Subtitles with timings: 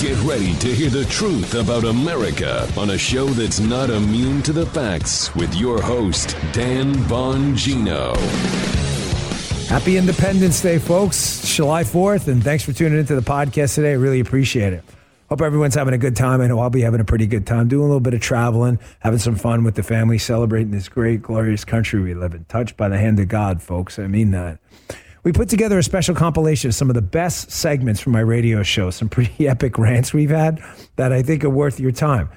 [0.00, 4.52] Get ready to hear the truth about America on a show that's not immune to
[4.54, 8.16] the facts with your host, Dan Bongino.
[9.68, 11.54] Happy Independence Day, folks.
[11.54, 13.90] July 4th, and thanks for tuning into the podcast today.
[13.90, 14.84] I really appreciate it.
[15.28, 16.40] Hope everyone's having a good time.
[16.40, 18.78] I know I'll be having a pretty good time doing a little bit of traveling,
[19.00, 22.44] having some fun with the family, celebrating this great, glorious country we live in.
[22.44, 23.98] Touched by the hand of God, folks.
[23.98, 24.60] I mean that.
[25.22, 28.62] We put together a special compilation of some of the best segments from my radio
[28.62, 30.62] show, some pretty epic rants we've had
[30.96, 32.30] that I think are worth your time.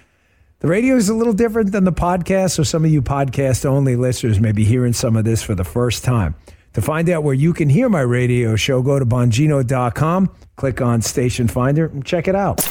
[0.59, 3.95] The radio is a little different than the podcast, so some of you podcast only
[3.95, 6.35] listeners may be hearing some of this for the first time.
[6.73, 11.01] To find out where you can hear my radio show, go to bongino.com, click on
[11.01, 12.61] Station Finder, and check it out.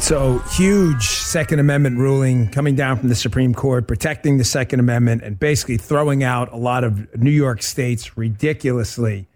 [0.00, 5.22] So, huge Second Amendment ruling coming down from the Supreme Court, protecting the Second Amendment,
[5.22, 9.26] and basically throwing out a lot of New York State's ridiculously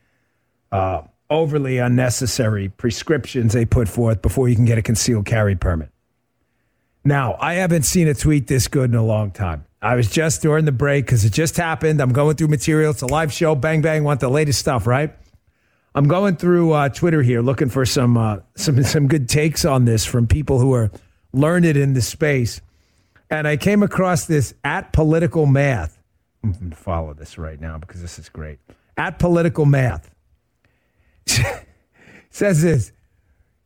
[0.71, 5.91] uh, overly unnecessary prescriptions they put forth before you can get a concealed carry permit.
[7.05, 9.65] Now, I haven't seen a tweet this good in a long time.
[9.81, 12.01] I was just during the break because it just happened.
[12.01, 12.91] I'm going through material.
[12.91, 13.55] It's a live show.
[13.55, 15.15] Bang, bang, want the latest stuff, right?
[15.99, 19.85] I'm going through uh, Twitter here looking for some uh, some some good takes on
[19.85, 20.93] this from people who are
[21.33, 22.61] learned in the space,
[23.29, 25.99] and I came across this at political math.
[26.45, 28.61] I'm going to follow this right now because this is great.
[28.97, 30.15] At political math
[32.31, 32.93] says this.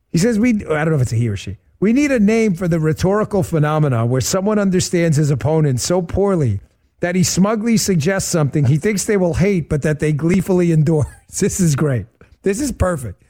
[0.09, 0.65] He says we.
[0.65, 1.57] I don't know if it's a he or she.
[1.79, 6.61] We need a name for the rhetorical phenomena where someone understands his opponent so poorly
[7.01, 11.05] that he smugly suggests something he thinks they will hate, but that they gleefully endorse.
[11.39, 12.05] This is great.
[12.43, 13.23] This is perfect.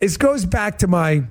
[0.00, 1.24] This goes back to my,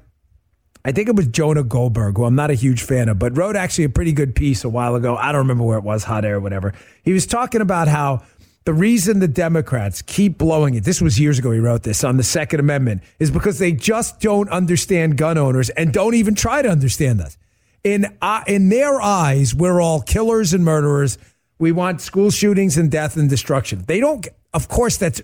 [0.84, 3.56] I think it was Jonah Goldberg, who I'm not a huge fan of, but wrote
[3.56, 5.16] actually a pretty good piece a while ago.
[5.16, 6.74] I don't remember where it was, hot air or whatever.
[7.04, 8.24] He was talking about how
[8.66, 12.18] the reason the Democrats keep blowing it, this was years ago he wrote this on
[12.18, 16.64] the Second Amendment, is because they just don't understand gun owners and don't even try
[16.64, 17.38] to understand us.
[17.84, 21.20] In, uh, in their eyes, we're all killers and murderers.
[21.60, 23.84] We want school shootings and death and destruction.
[23.86, 25.22] They don't, of course, that's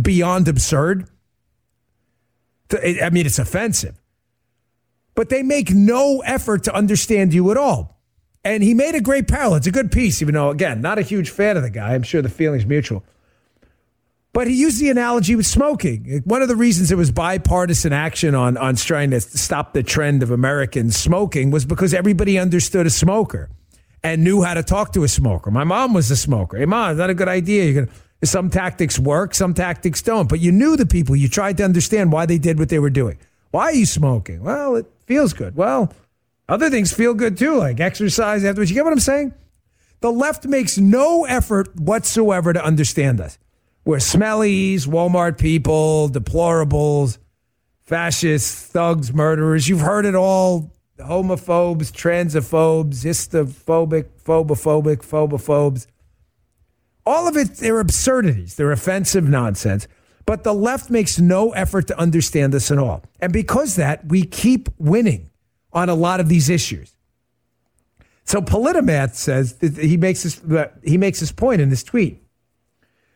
[0.00, 1.08] beyond absurd.
[2.72, 4.00] I mean, it's offensive.
[5.14, 8.00] But they make no effort to understand you at all.
[8.44, 9.56] And he made a great parallel.
[9.56, 11.94] It's a good piece, even though, again, not a huge fan of the guy.
[11.94, 13.04] I'm sure the feeling's mutual.
[14.32, 16.22] But he used the analogy with smoking.
[16.24, 20.22] One of the reasons it was bipartisan action on, on trying to stop the trend
[20.22, 23.50] of Americans smoking was because everybody understood a smoker
[24.02, 25.50] and knew how to talk to a smoker.
[25.50, 26.56] My mom was a smoker.
[26.56, 27.64] Hey, mom, is that a good idea?
[27.64, 27.92] You're going to
[28.24, 30.28] some tactics work, some tactics don't.
[30.28, 31.16] But you knew the people.
[31.16, 33.18] You tried to understand why they did what they were doing.
[33.50, 34.42] Why are you smoking?
[34.42, 35.56] Well, it feels good.
[35.56, 35.92] Well,
[36.48, 38.70] other things feel good too, like exercise afterwards.
[38.70, 39.34] You get what I'm saying?
[40.00, 43.38] The left makes no effort whatsoever to understand us.
[43.84, 47.18] We're smellies, Walmart people, deplorables,
[47.84, 49.68] fascists, thugs, murderers.
[49.68, 50.72] You've heard it all.
[50.98, 55.86] Homophobes, transophobes, histophobic, phobophobic, phobophobes.
[57.04, 58.54] All of it, they're absurdities.
[58.54, 59.88] They're offensive nonsense.
[60.24, 63.02] But the left makes no effort to understand this at all.
[63.20, 65.30] And because that, we keep winning
[65.72, 66.94] on a lot of these issues.
[68.24, 70.40] So Politimath says he makes this
[70.84, 72.22] he makes this point in this tweet.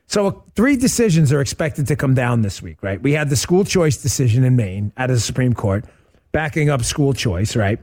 [0.09, 3.01] So three decisions are expected to come down this week, right?
[3.01, 5.85] We had the school choice decision in Maine out of the Supreme Court,
[6.33, 7.81] backing up school choice, right?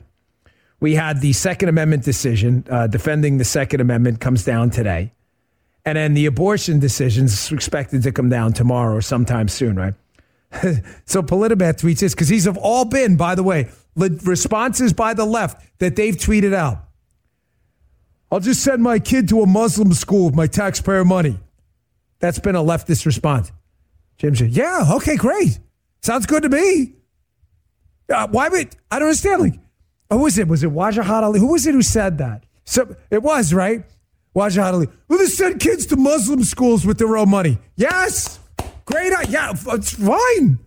[0.79, 5.11] We had the Second Amendment decision uh, defending the Second Amendment comes down today.
[5.85, 9.93] And then the abortion decisions expected to come down tomorrow or sometime soon, right?
[11.05, 15.25] so Politimath tweets this because these have all been, by the way, responses by the
[15.25, 16.85] left that they've tweeted out.
[18.31, 21.39] I'll just send my kid to a Muslim school with my taxpayer money.
[22.19, 23.51] That's been a leftist response.
[24.17, 25.59] Jim said, Yeah, okay, great.
[26.01, 26.95] Sounds good to me.
[28.09, 29.41] Uh, why would I don't understand?
[29.41, 29.59] Like,
[30.09, 30.47] who was it?
[30.47, 31.39] Was it Wajahat Ali?
[31.39, 32.43] Who was it who said that?
[32.65, 33.83] So it was, right?
[34.35, 34.87] Wajahat Ali.
[35.07, 37.59] Well, they send kids to Muslim schools with their own money.
[37.75, 38.39] Yes.
[38.85, 39.13] Great.
[39.29, 40.59] Yeah, it's fine.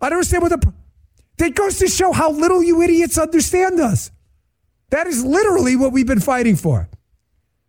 [0.00, 0.72] I don't understand what the.
[1.38, 4.10] That goes to show how little you idiots understand us.
[4.90, 6.88] That is literally what we've been fighting for.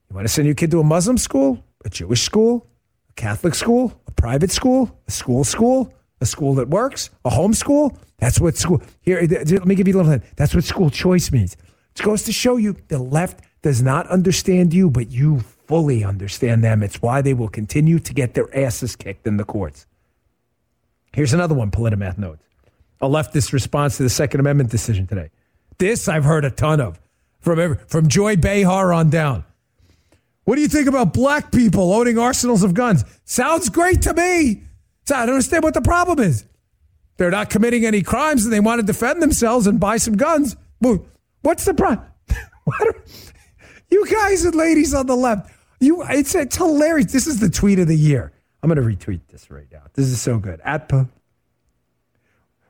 [0.10, 2.68] You want to send your kid to a Muslim school, a Jewish school,
[3.10, 7.54] a Catholic school, a private school, a school school, a school that works, a home
[7.54, 7.98] school?
[8.20, 8.82] That's what school.
[9.02, 10.24] Here, let me give you a little hint.
[10.36, 11.58] That's what school choice means.
[11.96, 16.64] It goes to show you the left does not understand you, but you fully understand
[16.64, 16.82] them.
[16.82, 19.86] It's why they will continue to get their asses kicked in the courts.
[21.14, 22.44] Here's another one Politimath notes
[23.00, 25.30] a leftist response to the Second Amendment decision today.
[25.78, 27.00] This I've heard a ton of
[27.40, 29.44] from, from Joy Behar on down.
[30.46, 33.04] What do you think about black people owning arsenals of guns?
[33.26, 34.64] Sounds great to me.
[35.06, 36.46] So I don't understand what the problem is.
[37.18, 40.56] they're not committing any crimes and they want to defend themselves and buy some guns.
[41.42, 42.08] What's the problem?
[43.90, 47.12] you guys and ladies on the left, you it's it's hilarious.
[47.12, 48.32] This is the tweet of the year.
[48.62, 49.84] I'm going to retweet this right now.
[49.94, 50.60] This is so good.
[50.64, 51.06] At P-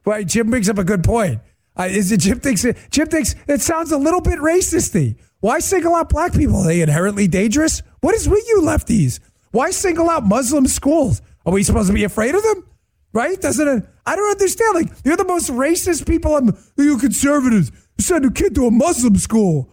[0.06, 1.42] well, Jim brings up a good point.
[1.78, 5.16] Uh, is it Jim thinks it, Jim thinks it sounds a little bit racisty.
[5.40, 6.58] Why single out black people?
[6.58, 7.84] Are they inherently dangerous?
[8.02, 9.20] What is with you lefties?
[9.52, 11.22] Why single out Muslim schools?
[11.46, 12.68] Are we supposed to be afraid of them?
[13.14, 13.40] Right?
[13.40, 13.84] Doesn't it?
[14.06, 14.76] I don't understand.
[14.76, 16.36] Like you're the most racist people.
[16.36, 17.72] I'm you conservatives.
[17.98, 19.70] You send a kid to a Muslim school.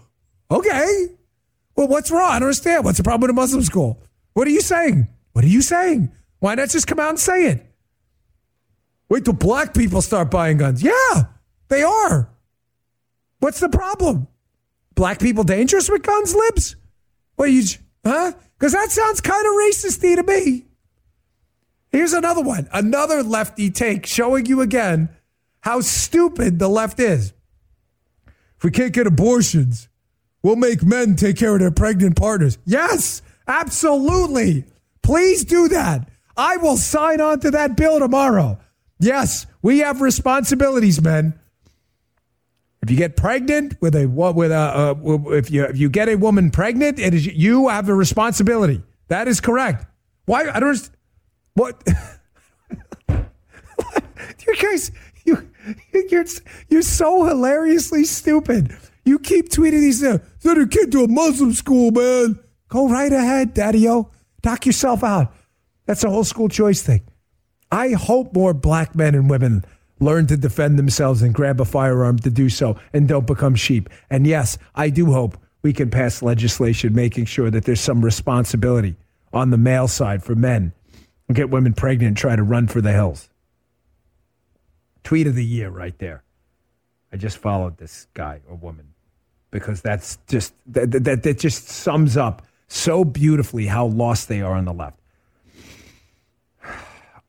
[0.51, 1.14] Okay.
[1.77, 2.31] Well, what's wrong?
[2.31, 2.85] I don't understand.
[2.85, 4.01] What's the problem with a Muslim school?
[4.35, 5.09] What are you saying?
[5.33, 6.13] What are you saying?
[6.39, 7.67] Why not just come out and say it?
[9.09, 10.83] Wait till black people start buying guns.
[10.83, 11.25] Yeah,
[11.69, 12.31] they are.
[13.41, 14.29] What's the problem?
[14.95, 16.77] Black people dangerous with guns, libs?
[17.37, 17.65] What you,
[18.05, 18.33] huh?
[18.59, 20.67] Because that sounds kind of racisty to me.
[21.91, 25.11] Here's another one, another lefty take showing you again
[25.61, 27.33] how stupid the left is.
[28.57, 29.89] If we can't get abortions,
[30.45, 32.59] we'll make men take care of their pregnant partners.
[32.65, 34.65] Yes, absolutely.
[35.03, 36.09] Please do that.
[36.37, 38.61] I will sign on to that bill tomorrow.
[39.01, 41.35] Yes, we have responsibilities, men.
[42.83, 44.95] If you get pregnant with a with a uh,
[45.33, 48.83] if you if you get a woman pregnant, it is you have a responsibility.
[49.09, 49.87] That is correct.
[50.27, 50.91] Why I don't
[51.55, 51.83] what
[53.09, 54.93] you guys
[55.25, 55.51] you
[56.11, 56.27] you're
[56.69, 58.77] you're so hilariously stupid.
[59.05, 60.21] You keep tweeting these things.
[60.39, 62.39] Send a kid to a Muslim school, man.
[62.69, 64.11] Go right ahead, Daddy-O.
[64.45, 65.35] Knock yourself out.
[65.87, 67.03] That's a whole school choice thing.
[67.71, 69.65] I hope more black men and women
[70.01, 73.89] learn to defend themselves and grab a firearm to do so and don't become sheep.
[74.11, 78.97] And yes, I do hope we can pass legislation making sure that there's some responsibility
[79.33, 80.73] on the male side for men
[81.27, 83.29] and get women pregnant and try to run for the hills.
[85.03, 86.23] Tweet of the year right there.
[87.13, 88.94] I just followed this guy or woman
[89.55, 94.55] because that's just that, that, that just sums up so beautifully how lost they are
[94.55, 94.99] on the left.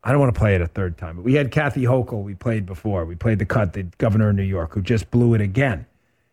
[0.02, 1.16] I don't want to play it a third time.
[1.16, 3.04] But we had Kathy Hochul we played before.
[3.04, 5.86] We played the cut, the governor of New York, who just blew it again.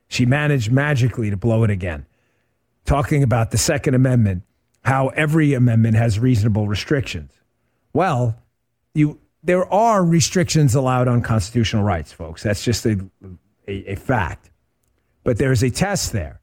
[0.08, 2.08] She managed magically to blow it again.
[2.86, 4.42] Talking about the Second Amendment,
[4.82, 7.32] how every amendment has reasonable restrictions.
[7.94, 8.36] Well,
[8.96, 12.42] you there are restrictions allowed on constitutional rights, folks.
[12.42, 13.00] That's just a,
[13.68, 14.50] a, a fact.
[15.24, 16.42] But there's a test there.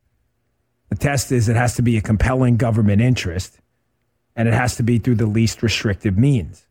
[0.88, 3.60] The test is it has to be a compelling government interest,
[4.34, 6.66] and it has to be through the least restrictive means.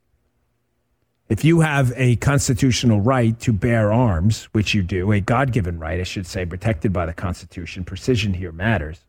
[1.30, 5.78] If you have a constitutional right to bear arms, which you do, a God given
[5.78, 9.06] right, I should say, protected by the Constitution, precision here matters,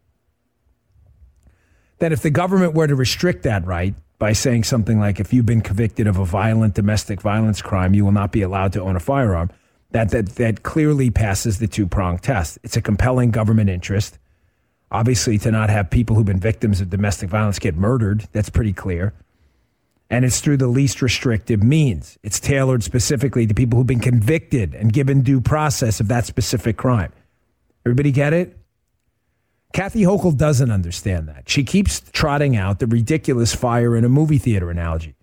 [1.98, 5.46] then if the government were to restrict that right by saying something like, if you've
[5.46, 8.96] been convicted of a violent domestic violence crime, you will not be allowed to own
[8.96, 9.50] a firearm,
[9.92, 12.58] that, that, that clearly passes the two prong test.
[12.62, 14.18] It's a compelling government interest.
[14.92, 18.72] Obviously, to not have people who've been victims of domestic violence get murdered, that's pretty
[18.72, 19.12] clear
[20.10, 22.18] and it's through the least restrictive means.
[22.22, 26.76] It's tailored specifically to people who've been convicted and given due process of that specific
[26.76, 27.12] crime.
[27.86, 28.58] Everybody get it?
[29.72, 31.48] Kathy Hochul doesn't understand that.
[31.48, 35.14] She keeps trotting out the ridiculous fire in a movie theater analogy.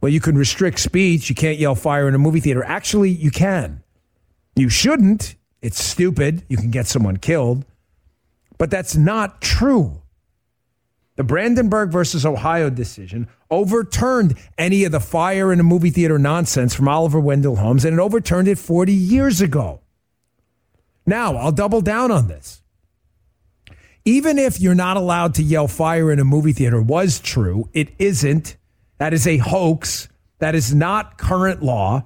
[0.00, 1.28] Well, you can restrict speech.
[1.28, 2.62] You can't yell fire in a movie theater.
[2.62, 3.82] Actually, you can.
[4.58, 5.36] You shouldn't.
[5.62, 6.44] It's stupid.
[6.48, 7.64] You can get someone killed.
[8.58, 10.02] But that's not true.
[11.14, 16.74] The Brandenburg versus Ohio decision overturned any of the fire in a movie theater nonsense
[16.74, 19.80] from Oliver Wendell Holmes, and it overturned it 40 years ago.
[21.06, 22.60] Now, I'll double down on this.
[24.04, 27.88] Even if you're not allowed to yell fire in a movie theater was true, it
[27.98, 28.56] isn't.
[28.98, 30.08] That is a hoax.
[30.38, 32.04] That is not current law.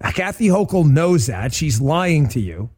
[0.00, 1.52] Kathy Hochul knows that.
[1.52, 2.70] She's lying to you.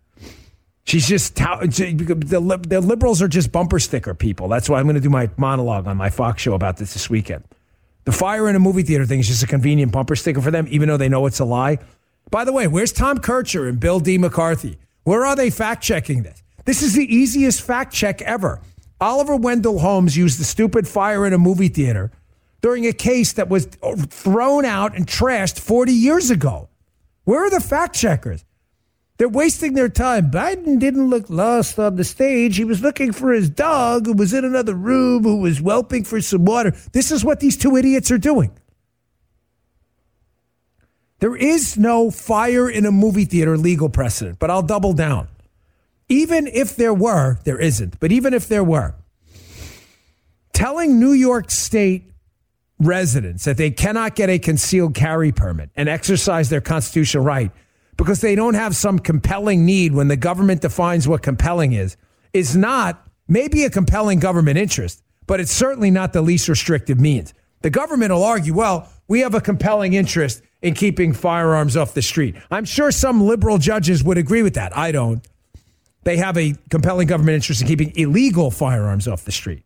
[0.84, 4.48] She's just the, the liberals are just bumper sticker people.
[4.48, 7.08] That's why I'm going to do my monologue on my Fox show about this this
[7.08, 7.44] weekend.
[8.04, 10.66] The fire in a movie theater thing is just a convenient bumper sticker for them,
[10.70, 11.78] even though they know it's a lie.
[12.30, 14.18] By the way, where's Tom Kertscher and Bill D.
[14.18, 14.78] McCarthy?
[15.04, 16.42] Where are they fact checking this?
[16.64, 18.60] This is the easiest fact check ever.
[19.00, 22.10] Oliver Wendell Holmes used the stupid fire in a movie theater
[22.62, 26.68] during a case that was thrown out and trashed 40 years ago.
[27.24, 28.44] Where are the fact checkers?
[29.18, 30.30] They're wasting their time.
[30.30, 32.56] Biden didn't look lost on the stage.
[32.56, 36.22] He was looking for his dog who was in another room who was whelping for
[36.22, 36.74] some water.
[36.92, 38.50] This is what these two idiots are doing.
[41.18, 45.28] There is no fire in a movie theater legal precedent, but I'll double down.
[46.08, 48.94] Even if there were, there isn't, but even if there were,
[50.54, 52.09] telling New York State
[52.80, 57.52] residents that they cannot get a concealed carry permit and exercise their constitutional right
[57.96, 61.96] because they don't have some compelling need when the government defines what compelling is,
[62.32, 67.34] is not maybe a compelling government interest, but it's certainly not the least restrictive means.
[67.60, 72.02] The government will argue, well, we have a compelling interest in keeping firearms off the
[72.02, 72.36] street.
[72.50, 74.76] I'm sure some liberal judges would agree with that.
[74.76, 75.26] I don't.
[76.04, 79.64] They have a compelling government interest in keeping illegal firearms off the street.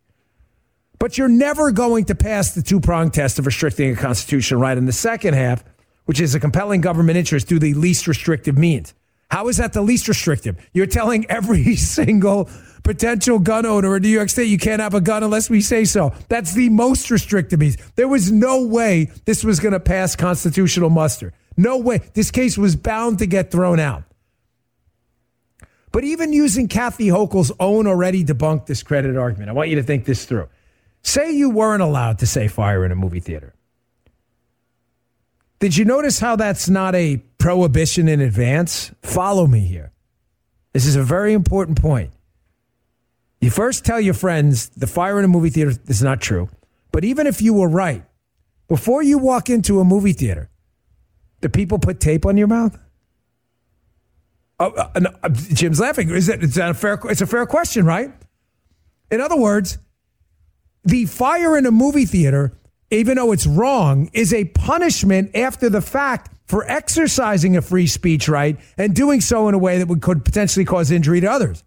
[0.99, 4.77] But you're never going to pass the two prong test of restricting a constitutional right
[4.77, 5.63] in the second half,
[6.05, 8.93] which is a compelling government interest through the least restrictive means.
[9.31, 10.57] How is that the least restrictive?
[10.73, 12.49] You're telling every single
[12.83, 15.85] potential gun owner in New York State you can't have a gun unless we say
[15.85, 16.13] so.
[16.29, 17.77] That's the most restrictive means.
[17.95, 21.33] There was no way this was going to pass constitutional muster.
[21.57, 22.01] No way.
[22.13, 24.03] This case was bound to get thrown out.
[25.91, 30.05] But even using Kathy Hochul's own already debunked discredited argument, I want you to think
[30.05, 30.49] this through.
[31.05, 33.53] Say you weren't allowed to say fire in a movie theater.
[35.59, 38.91] Did you notice how that's not a prohibition in advance?
[39.03, 39.91] Follow me here.
[40.73, 42.11] This is a very important point.
[43.39, 46.49] You first tell your friends the fire in a movie theater is not true.
[46.91, 48.03] But even if you were right,
[48.67, 50.49] before you walk into a movie theater,
[51.39, 52.79] do people put tape on your mouth?
[54.59, 56.09] Oh, uh, no, uh, Jim's laughing.
[56.09, 56.99] Is that, is that a fair?
[57.03, 58.11] It's a fair question, right?
[59.11, 59.77] In other words,
[60.85, 62.57] the fire in a movie theater,
[62.91, 68.29] even though it's wrong, is a punishment after the fact for exercising a free speech
[68.29, 71.63] right and doing so in a way that would could potentially cause injury to others.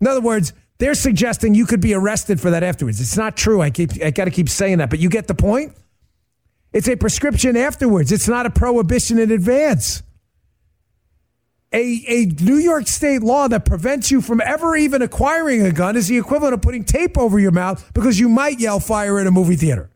[0.00, 3.00] In other words, they're suggesting you could be arrested for that afterwards.
[3.00, 3.60] It's not true.
[3.60, 5.74] I keep I got to keep saying that, but you get the point.
[6.72, 8.12] It's a prescription afterwards.
[8.12, 10.02] It's not a prohibition in advance.
[11.74, 15.96] A, a New York state law that prevents you from ever even acquiring a gun
[15.96, 19.26] is the equivalent of putting tape over your mouth because you might yell fire in
[19.26, 19.90] a movie theater.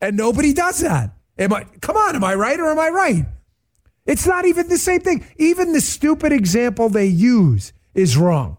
[0.00, 1.10] And nobody does that.
[1.38, 3.24] Am I, come on, am I right or am I right?
[4.04, 5.24] It's not even the same thing.
[5.36, 8.56] Even the stupid example they use is wrong.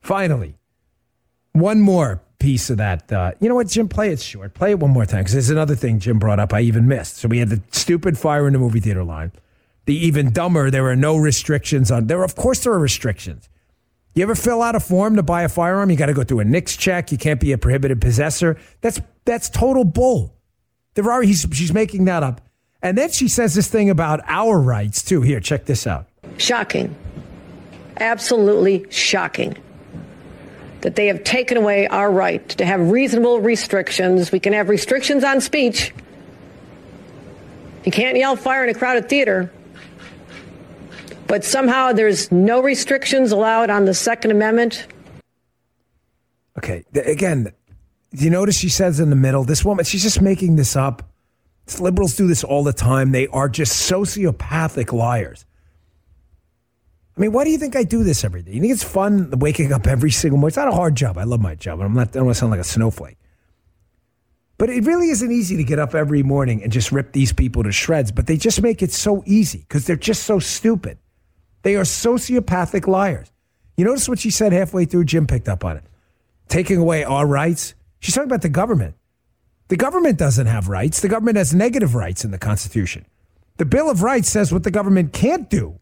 [0.00, 0.54] Finally,
[1.52, 3.12] one more piece of that.
[3.12, 3.88] Uh, you know what, Jim?
[3.88, 4.54] Play it short.
[4.54, 7.16] Play it one more time because there's another thing Jim brought up I even missed.
[7.16, 9.32] So we had the stupid fire in the movie theater line.
[9.86, 12.06] The even dumber, there are no restrictions on.
[12.06, 13.48] There, of course, there are restrictions.
[14.14, 15.90] You ever fill out a form to buy a firearm?
[15.90, 17.12] You got to go through a NICS check.
[17.12, 18.56] You can't be a prohibited possessor.
[18.80, 20.34] That's that's total bull.
[20.94, 22.40] There are he's, she's making that up,
[22.82, 25.22] and then she says this thing about our rights too.
[25.22, 26.06] Here, check this out.
[26.38, 26.94] Shocking,
[27.98, 29.56] absolutely shocking
[30.80, 34.32] that they have taken away our right to have reasonable restrictions.
[34.32, 35.92] We can have restrictions on speech.
[37.84, 39.52] You can't yell fire in a crowded theater.
[41.30, 44.88] But somehow there's no restrictions allowed on the Second Amendment.
[46.58, 47.52] Okay, again,
[48.12, 51.08] do you notice she says in the middle, this woman, she's just making this up.
[51.78, 53.12] Liberals do this all the time.
[53.12, 55.44] They are just sociopathic liars.
[57.16, 58.50] I mean, why do you think I do this every day?
[58.50, 60.48] You think it's fun waking up every single morning?
[60.48, 61.16] It's not a hard job.
[61.16, 61.80] I love my job.
[61.80, 63.18] I'm not, I don't want to sound like a snowflake.
[64.58, 67.62] But it really isn't easy to get up every morning and just rip these people
[67.62, 68.10] to shreds.
[68.10, 70.98] But they just make it so easy because they're just so stupid.
[71.62, 73.30] They are sociopathic liars.
[73.76, 75.04] You notice what she said halfway through?
[75.04, 75.84] Jim picked up on it.
[76.48, 77.74] Taking away our rights.
[78.00, 78.94] She's talking about the government.
[79.68, 81.00] The government doesn't have rights.
[81.00, 83.06] The government has negative rights in the Constitution.
[83.56, 85.78] The Bill of Rights says what the government can't do.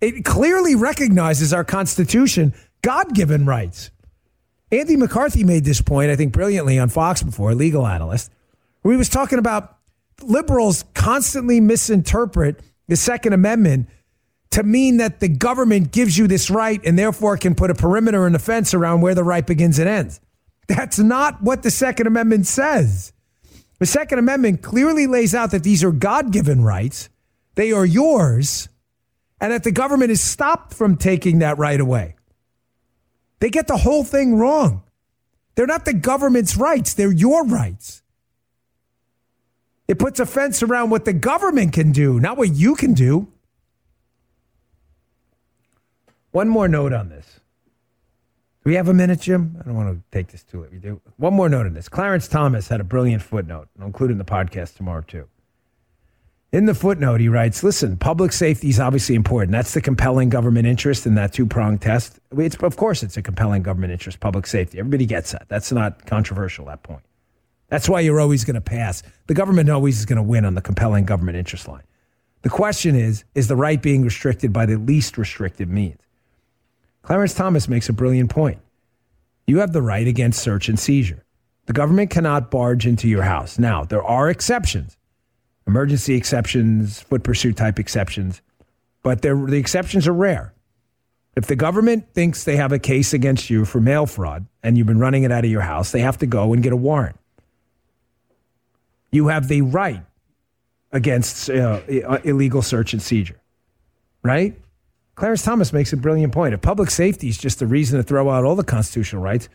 [0.00, 3.90] It clearly recognizes our Constitution, God given rights.
[4.70, 8.30] Andy McCarthy made this point, I think, brilliantly on Fox before, a legal analyst,
[8.82, 9.78] where he was talking about
[10.22, 13.88] liberals constantly misinterpret the Second Amendment
[14.50, 18.26] to mean that the government gives you this right and therefore can put a perimeter
[18.26, 20.20] and a fence around where the right begins and ends.
[20.66, 23.12] That's not what the Second Amendment says.
[23.78, 27.08] The Second Amendment clearly lays out that these are God given rights,
[27.54, 28.68] they are yours
[29.40, 32.16] and that the government is stopped from taking that right away.
[33.40, 34.82] They get the whole thing wrong.
[35.54, 38.02] They're not the government's rights, they're your rights.
[39.88, 43.26] It puts a fence around what the government can do, not what you can do.
[46.30, 47.40] One more note on this.
[48.62, 49.56] Do we have a minute, Jim?
[49.58, 50.72] I don't want to take this too late.
[50.72, 51.00] We do.
[51.16, 51.88] One more note on this.
[51.88, 53.68] Clarence Thomas had a brilliant footnote.
[53.80, 55.26] I'll include in the podcast tomorrow, too.
[56.52, 59.52] In the footnote, he writes, listen, public safety is obviously important.
[59.52, 62.20] That's the compelling government interest in that two pronged test.
[62.36, 64.78] It's, of course, it's a compelling government interest, public safety.
[64.78, 65.46] Everybody gets that.
[65.48, 67.02] That's not controversial, that point.
[67.68, 69.02] That's why you're always going to pass.
[69.26, 71.82] The government always is going to win on the compelling government interest line.
[72.42, 75.98] The question is, is the right being restricted by the least restrictive means?
[77.02, 78.60] Clarence Thomas makes a brilliant point.
[79.46, 81.24] You have the right against search and seizure.
[81.66, 83.58] The government cannot barge into your house.
[83.58, 84.96] Now, there are exceptions.
[85.66, 88.40] emergency exceptions, foot pursuit type exceptions,
[89.02, 90.54] but the exceptions are rare.
[91.36, 94.86] If the government thinks they have a case against you for mail fraud and you've
[94.86, 97.16] been running it out of your house, they have to go and get a warrant.
[99.10, 100.02] You have the right
[100.92, 101.80] against uh,
[102.24, 103.40] illegal search and seizure,
[104.22, 104.58] right?
[105.14, 106.54] Clarence Thomas makes a brilliant point.
[106.54, 109.48] If public safety is just a reason to throw out all the constitutional rights,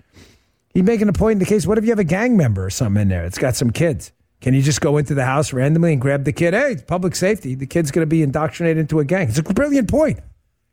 [0.74, 1.66] he's making a point in the case.
[1.66, 4.12] What if you have a gang member or something in there that's got some kids?
[4.42, 6.54] Can you just go into the house randomly and grab the kid?
[6.54, 7.56] Hey, it's public safety.
[7.56, 9.30] The kid's going to be indoctrinated into a gang.
[9.30, 10.20] It's a brilliant point.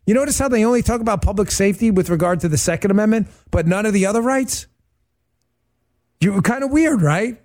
[0.06, 3.28] You notice how they only talk about public safety with regard to the Second Amendment,
[3.52, 4.66] but none of the other rights?
[6.20, 7.40] You were kind of weird, right?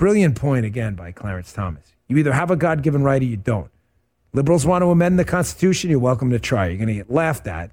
[0.00, 1.94] Brilliant point again by Clarence Thomas.
[2.08, 3.70] You either have a God given right or you don't.
[4.32, 6.68] Liberals want to amend the Constitution, you're welcome to try.
[6.68, 7.72] You're going to get laughed at,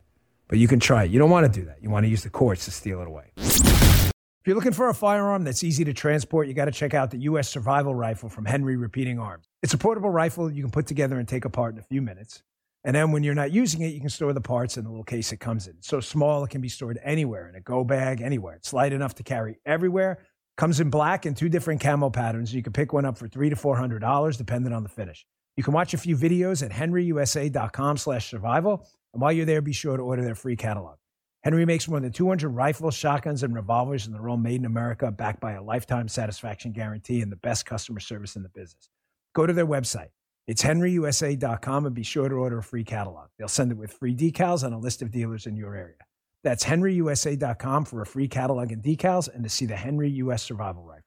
[0.50, 1.12] but you can try it.
[1.12, 1.78] You don't want to do that.
[1.82, 3.32] You want to use the courts to steal it away.
[3.38, 4.12] If
[4.46, 7.20] you're looking for a firearm that's easy to transport, you got to check out the
[7.20, 7.48] U.S.
[7.48, 9.46] Survival Rifle from Henry Repeating Arms.
[9.64, 12.44] It's a portable rifle you can put together and take apart in a few minutes.
[12.84, 15.06] And then when you're not using it, you can store the parts in the little
[15.06, 15.76] case it comes in.
[15.78, 18.56] It's so small, it can be stored anywhere in a go bag, anywhere.
[18.56, 20.20] It's light enough to carry everywhere.
[20.58, 22.54] Comes in black and two different camo patterns.
[22.54, 25.26] You can pick one up for three to four hundred dollars, depending on the finish.
[25.56, 30.04] You can watch a few videos at henryusa.com/survival, and while you're there, be sure to
[30.04, 30.98] order their free catalog.
[31.44, 35.12] Henry makes more than 200 rifles, shotguns, and revolvers, and they're all made in America,
[35.12, 38.90] backed by a lifetime satisfaction guarantee and the best customer service in the business.
[39.34, 40.10] Go to their website
[40.48, 43.28] it's henryusa.com and be sure to order a free catalog.
[43.38, 46.07] They'll send it with free decals and a list of dealers in your area.
[46.44, 50.84] That's henryusa.com for a free catalog and decals and to see the Henry US Survival
[50.84, 51.07] Rifle.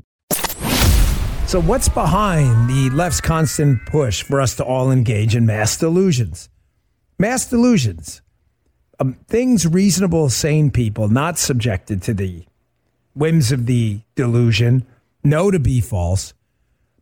[1.51, 6.47] So, what's behind the left's constant push for us to all engage in mass delusions?
[7.19, 8.21] Mass delusions.
[9.01, 12.45] Um, things reasonable, sane people, not subjected to the
[13.13, 14.85] whims of the delusion,
[15.25, 16.33] know to be false,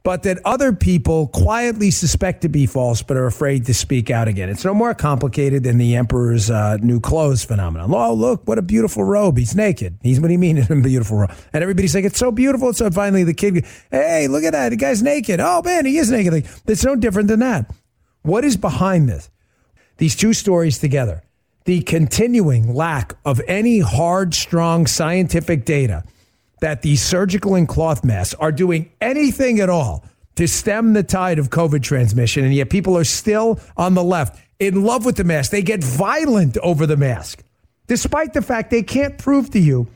[0.03, 4.27] but that other people quietly suspect to be false but are afraid to speak out
[4.27, 4.49] again.
[4.49, 7.93] It's no more complicated than the emperor's uh, new clothes phenomenon.
[7.93, 9.37] Oh, look, what a beautiful robe.
[9.37, 9.97] He's naked.
[10.01, 11.31] He's what do you mean, a beautiful robe?
[11.51, 12.73] And everybody's like, it's so beautiful.
[12.73, 14.69] So finally the kid, hey, look at that.
[14.69, 15.39] The guy's naked.
[15.41, 16.33] Oh, man, he is naked.
[16.33, 17.69] Like, it's no different than that.
[18.21, 19.29] What is behind this?
[19.97, 21.23] These two stories together.
[21.65, 26.03] The continuing lack of any hard, strong scientific data
[26.61, 30.03] that these surgical and cloth masks are doing anything at all
[30.35, 34.39] to stem the tide of COVID transmission, and yet people are still on the left
[34.59, 35.51] in love with the mask.
[35.51, 37.43] They get violent over the mask,
[37.87, 39.87] despite the fact they can't prove to you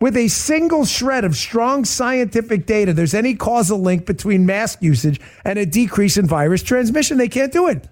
[0.00, 5.20] with a single shred of strong scientific data there's any causal link between mask usage
[5.44, 7.16] and a decrease in virus transmission.
[7.16, 7.88] They can't do it.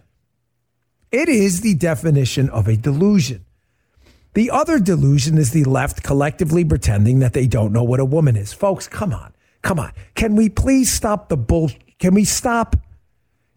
[1.11, 3.45] It is the definition of a delusion.
[4.35, 8.37] The other delusion is the left collectively pretending that they don't know what a woman
[8.37, 8.53] is.
[8.53, 9.33] Folks, come on.
[9.63, 9.93] Come on.
[10.15, 11.71] Can we please stop the bull?
[11.99, 12.77] Can we stop?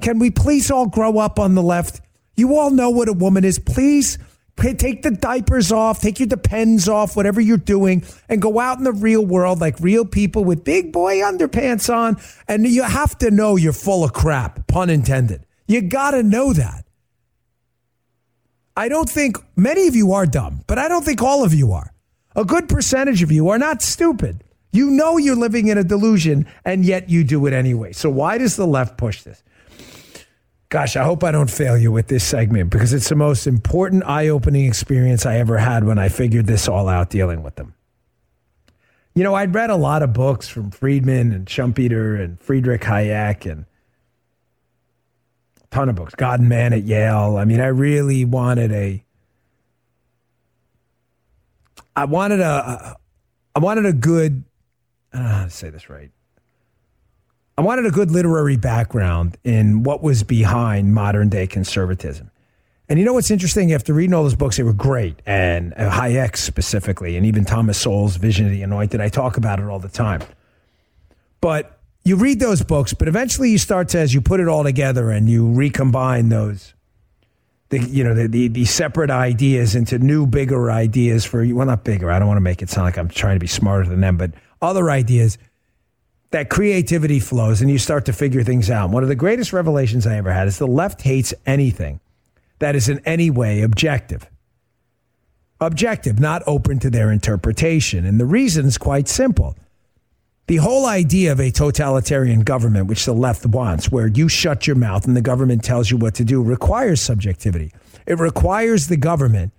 [0.02, 2.02] Can we please all grow up on the left?
[2.36, 3.58] You all know what a woman is.
[3.58, 4.20] Please
[4.56, 8.84] take the diapers off, take your depends off, whatever you're doing, and go out in
[8.84, 12.18] the real world like real people with big boy underpants on.
[12.48, 15.46] And you have to know you're full of crap, pun intended.
[15.68, 16.86] You got to know that.
[18.78, 21.72] I don't think many of you are dumb, but I don't think all of you
[21.72, 21.92] are.
[22.36, 24.44] A good percentage of you are not stupid.
[24.72, 27.92] You know you're living in a delusion, and yet you do it anyway.
[27.94, 29.42] So, why does the left push this?
[30.70, 34.04] Gosh, I hope I don't fail you with this segment because it's the most important
[34.06, 37.74] eye opening experience I ever had when I figured this all out dealing with them.
[39.16, 43.52] You know, I'd read a lot of books from Friedman and Schumpeter and Friedrich Hayek
[43.52, 43.66] and
[45.72, 46.16] ton of books.
[46.16, 47.38] God and Man at Yale.
[47.38, 49.04] I mean, I really wanted a.
[51.96, 52.96] I wanted a.
[53.56, 54.44] I wanted a good.
[55.14, 56.12] I don't know how to say this right.
[57.58, 62.30] I wanted a good literary background in what was behind modern day conservatism.
[62.88, 63.74] And you know what's interesting?
[63.74, 65.22] After reading all those books, they were great.
[65.26, 69.60] And uh, Hayek specifically, and even Thomas Sowell's Vision of the Anointed, I talk about
[69.60, 70.22] it all the time.
[71.42, 71.77] But
[72.08, 75.12] you read those books, but eventually you start to, as you put it all together
[75.12, 76.74] and you recombine those,
[77.70, 81.56] the, you know, the, the, the separate ideas into new, bigger ideas for you.
[81.56, 82.10] Well, not bigger.
[82.10, 84.18] I don't want to make it sound like I'm trying to be smarter than them,
[84.18, 85.38] but other ideas.
[86.32, 88.90] that creativity flows and you start to figure things out.
[88.90, 92.00] One of the greatest revelations I ever had is the left hates anything
[92.60, 94.30] that is in any way objective.
[95.62, 98.06] Objective, not open to their interpretation.
[98.06, 99.56] And the reason is quite simple.
[100.48, 104.78] The whole idea of a totalitarian government, which the left wants, where you shut your
[104.78, 107.74] mouth and the government tells you what to do, requires subjectivity.
[108.06, 109.52] It requires the government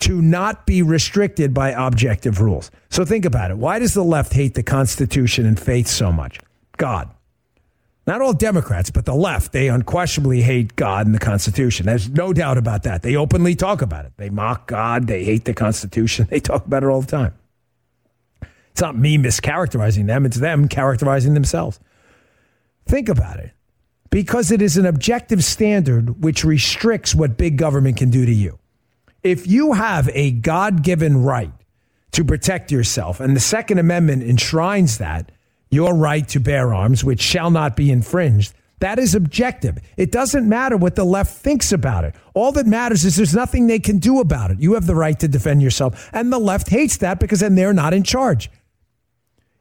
[0.00, 2.70] to not be restricted by objective rules.
[2.88, 3.58] So think about it.
[3.58, 6.40] Why does the left hate the Constitution and faith so much?
[6.78, 7.10] God.
[8.06, 11.84] Not all Democrats, but the left, they unquestionably hate God and the Constitution.
[11.84, 13.02] There's no doubt about that.
[13.02, 14.12] They openly talk about it.
[14.16, 17.34] They mock God, they hate the Constitution, they talk about it all the time.
[18.74, 21.78] It's not me mischaracterizing them, it's them characterizing themselves.
[22.86, 23.52] Think about it.
[24.10, 28.58] Because it is an objective standard which restricts what big government can do to you.
[29.22, 31.52] If you have a God given right
[32.12, 35.30] to protect yourself, and the Second Amendment enshrines that,
[35.70, 38.54] your right to bear arms, which shall not be infringed.
[38.80, 39.78] That is objective.
[39.96, 42.16] It doesn't matter what the left thinks about it.
[42.34, 44.60] All that matters is there's nothing they can do about it.
[44.60, 46.10] You have the right to defend yourself.
[46.12, 48.50] And the left hates that because then they're not in charge.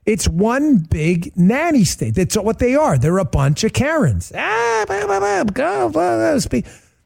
[0.05, 2.15] It's one big nanny state.
[2.15, 2.97] That's what they are.
[2.97, 4.31] They're a bunch of Karens.
[4.35, 5.43] Ah, blah, blah,
[5.89, 6.39] blah,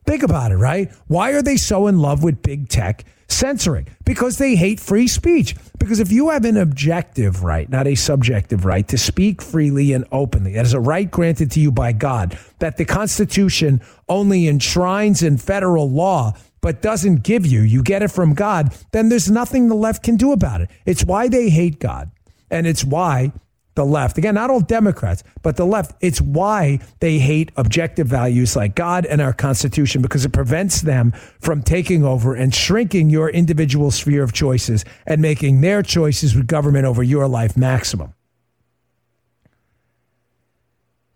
[0.06, 0.92] Think about it, right?
[1.08, 3.88] Why are they so in love with big tech censoring?
[4.06, 5.54] Because they hate free speech.
[5.80, 10.06] Because if you have an objective right, not a subjective right, to speak freely and
[10.12, 15.22] openly, that is a right granted to you by God, that the Constitution only enshrines
[15.22, 19.68] in federal law but doesn't give you, you get it from God, then there's nothing
[19.68, 20.70] the left can do about it.
[20.86, 22.12] It's why they hate God.
[22.50, 23.32] And it's why
[23.76, 28.56] the left, again, not all Democrats, but the left, it's why they hate objective values
[28.56, 33.30] like God and our Constitution because it prevents them from taking over and shrinking your
[33.30, 38.16] individual sphere of choices and making their choices with government over your life maximum.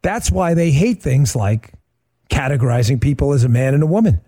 [0.03, 1.73] That's why they hate things like
[2.29, 4.21] categorizing people as a man and a woman.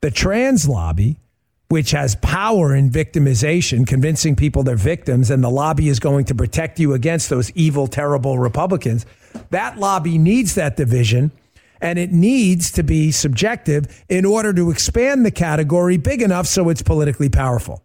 [0.00, 1.20] The trans lobby
[1.68, 6.34] which has power in victimization, convincing people they're victims, and the lobby is going to
[6.34, 9.04] protect you against those evil, terrible Republicans.
[9.50, 11.32] That lobby needs that division,
[11.80, 16.68] and it needs to be subjective in order to expand the category big enough so
[16.68, 17.82] it's politically powerful.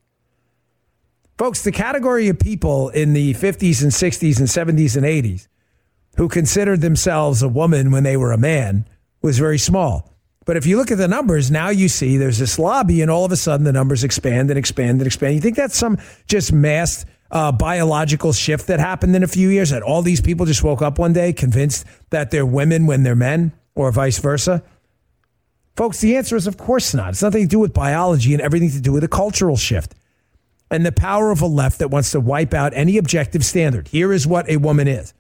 [1.37, 5.47] Folks, the category of people in the 50s and 60s and 70s and 80s
[6.17, 8.87] who considered themselves a woman when they were a man
[9.23, 10.10] was very small.
[10.45, 13.25] But if you look at the numbers, now you see there's this lobby, and all
[13.25, 15.35] of a sudden the numbers expand and expand and expand.
[15.35, 19.69] You think that's some just mass uh, biological shift that happened in a few years?
[19.69, 23.15] That all these people just woke up one day convinced that they're women when they're
[23.15, 24.63] men, or vice versa?
[25.75, 27.09] Folks, the answer is of course not.
[27.09, 29.93] It's nothing to do with biology and everything to do with a cultural shift
[30.71, 33.89] and the power of a left that wants to wipe out any objective standard.
[33.89, 35.13] Here is what a woman is.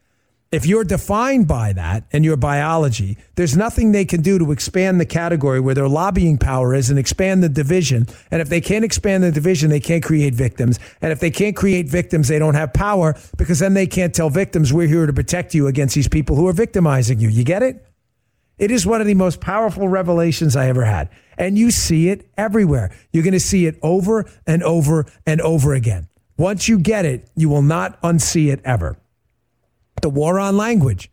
[0.51, 4.99] If you're defined by that and your biology, there's nothing they can do to expand
[4.99, 8.05] the category where their lobbying power is and expand the division.
[8.31, 10.77] And if they can't expand the division, they can't create victims.
[11.01, 14.29] And if they can't create victims, they don't have power because then they can't tell
[14.29, 17.29] victims, we're here to protect you against these people who are victimizing you.
[17.29, 17.87] You get it?
[18.57, 21.09] It is one of the most powerful revelations I ever had.
[21.37, 22.93] And you see it everywhere.
[23.13, 26.09] You're going to see it over and over and over again.
[26.35, 29.00] Once you get it, you will not unsee it ever
[30.01, 31.11] the war on language.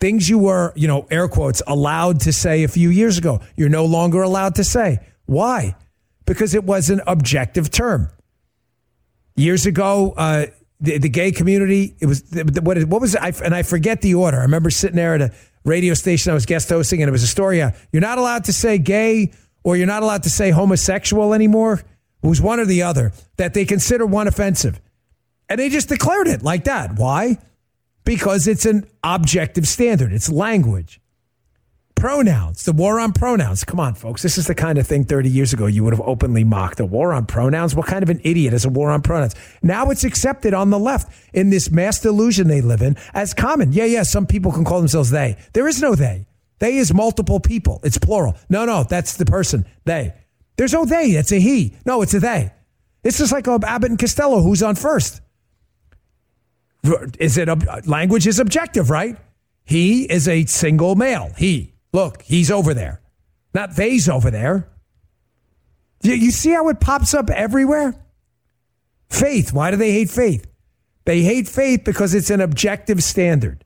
[0.00, 3.68] Things you were, you know, air quotes, allowed to say a few years ago, you're
[3.68, 5.00] no longer allowed to say.
[5.26, 5.76] Why?
[6.24, 8.08] Because it was an objective term.
[9.36, 10.46] Years ago, uh,
[10.80, 12.24] the, the gay community, it was,
[12.62, 14.38] what, what was, I, and I forget the order.
[14.38, 15.32] I remember sitting there at a
[15.64, 17.60] radio station I was guest hosting, and it was a story.
[17.60, 21.82] Uh, you're not allowed to say gay or you're not allowed to say homosexual anymore.
[22.22, 24.80] It was one or the other that they consider one offensive.
[25.48, 26.96] And they just declared it like that.
[26.96, 27.38] Why?
[28.04, 31.00] Because it's an objective standard, it's language.
[31.94, 33.62] Pronouns, the war on pronouns.
[33.62, 34.22] Come on, folks.
[34.22, 36.80] This is the kind of thing 30 years ago you would have openly mocked.
[36.80, 37.74] A war on pronouns?
[37.74, 39.34] What kind of an idiot is a war on pronouns?
[39.62, 43.74] Now it's accepted on the left in this mass delusion they live in as common.
[43.74, 45.36] Yeah, yeah, some people can call themselves they.
[45.52, 46.26] There is no they.
[46.58, 47.80] They is multiple people.
[47.82, 48.34] It's plural.
[48.48, 49.66] No, no, that's the person.
[49.84, 50.14] They.
[50.56, 51.10] There's no they.
[51.10, 51.76] It's a he.
[51.84, 52.50] No, it's a they.
[53.04, 55.20] It's just like Abbott and Costello, who's on first.
[57.18, 59.16] Is it language is objective, right?
[59.64, 61.32] He is a single male.
[61.36, 61.74] He.
[61.92, 63.00] Look, he's over there.
[63.52, 64.68] Not they's over there.
[66.02, 67.94] You see how it pops up everywhere?
[69.08, 69.52] Faith.
[69.52, 70.46] Why do they hate faith?
[71.04, 73.64] They hate faith because it's an objective standard.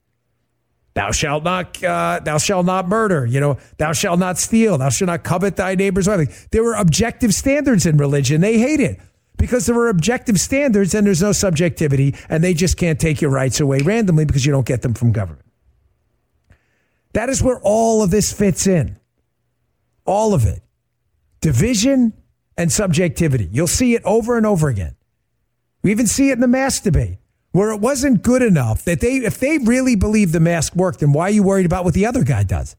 [0.94, 3.26] Thou shalt not, uh, thou shalt not murder.
[3.26, 4.78] You know, thou shalt not steal.
[4.78, 6.48] Thou shalt not covet thy neighbor's wife.
[6.50, 8.40] There were objective standards in religion.
[8.40, 9.00] They hate it
[9.36, 13.30] because there are objective standards and there's no subjectivity, and they just can't take your
[13.30, 15.44] rights away randomly because you don't get them from government.
[17.12, 18.98] That is where all of this fits in.
[20.04, 20.62] All of it.
[21.40, 22.12] Division
[22.56, 23.48] and subjectivity.
[23.50, 24.96] You'll see it over and over again.
[25.82, 27.18] We even see it in the mask debate
[27.52, 31.12] where it wasn't good enough that they, if they really believe the mask worked, then
[31.12, 32.74] why are you worried about what the other guy does?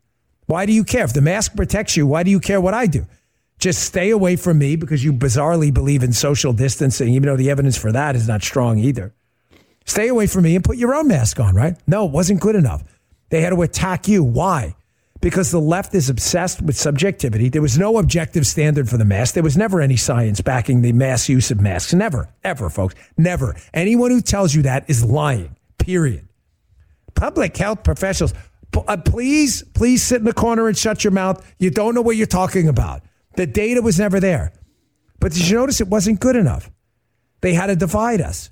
[0.48, 1.06] Why do you care?
[1.06, 3.06] If the mask protects you, why do you care what I do?
[3.66, 7.50] Just stay away from me because you bizarrely believe in social distancing, even though the
[7.50, 9.12] evidence for that is not strong either.
[9.88, 11.76] Stay away from me and put your own mask on, right?
[11.88, 12.84] No, it wasn't good enough.
[13.30, 14.24] They had to attack you.
[14.24, 14.76] Why?
[15.20, 17.50] Because the left is obsessed with subjectivity.
[17.50, 19.34] There was no objective standard for the mask.
[19.34, 21.92] There was never any science backing the mass use of masks.
[21.92, 22.94] Never, ever, folks.
[23.18, 23.56] Never.
[23.74, 26.28] Anyone who tells you that is lying, period.
[27.16, 28.36] Public health professionals,
[28.88, 31.44] uh, please, please sit in the corner and shut your mouth.
[31.58, 33.02] You don't know what you're talking about.
[33.36, 34.54] The data was never there.
[35.20, 36.70] But did you notice it wasn't good enough?
[37.42, 38.50] They had to divide us.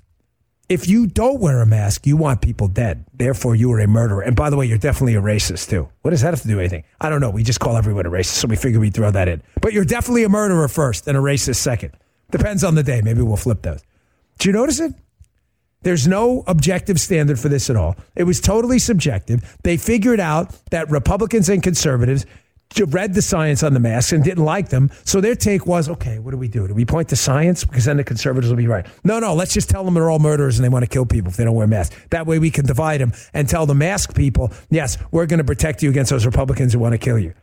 [0.68, 3.04] If you don't wear a mask, you want people dead.
[3.12, 4.22] Therefore, you are a murderer.
[4.22, 5.88] And by the way, you're definitely a racist too.
[6.00, 6.84] What does that have to do with anything?
[7.00, 7.30] I don't know.
[7.30, 9.42] We just call everyone a racist, so we figure we'd throw that in.
[9.60, 11.92] But you're definitely a murderer first and a racist second.
[12.30, 13.02] Depends on the day.
[13.02, 13.82] Maybe we'll flip those.
[14.38, 14.94] Did you notice it?
[15.82, 17.96] There's no objective standard for this at all.
[18.16, 19.58] It was totally subjective.
[19.64, 22.24] They figured out that Republicans and conservatives
[22.82, 24.90] read the science on the masks and didn't like them.
[25.04, 26.66] So their take was, okay, what do we do?
[26.66, 27.64] Do we point to science?
[27.64, 28.86] Because then the conservatives will be right.
[29.04, 31.30] No, no, let's just tell them they're all murderers and they want to kill people
[31.30, 31.96] if they don't wear masks.
[32.10, 35.44] That way we can divide them and tell the mask people, yes, we're going to
[35.44, 37.34] protect you against those Republicans who want to kill you.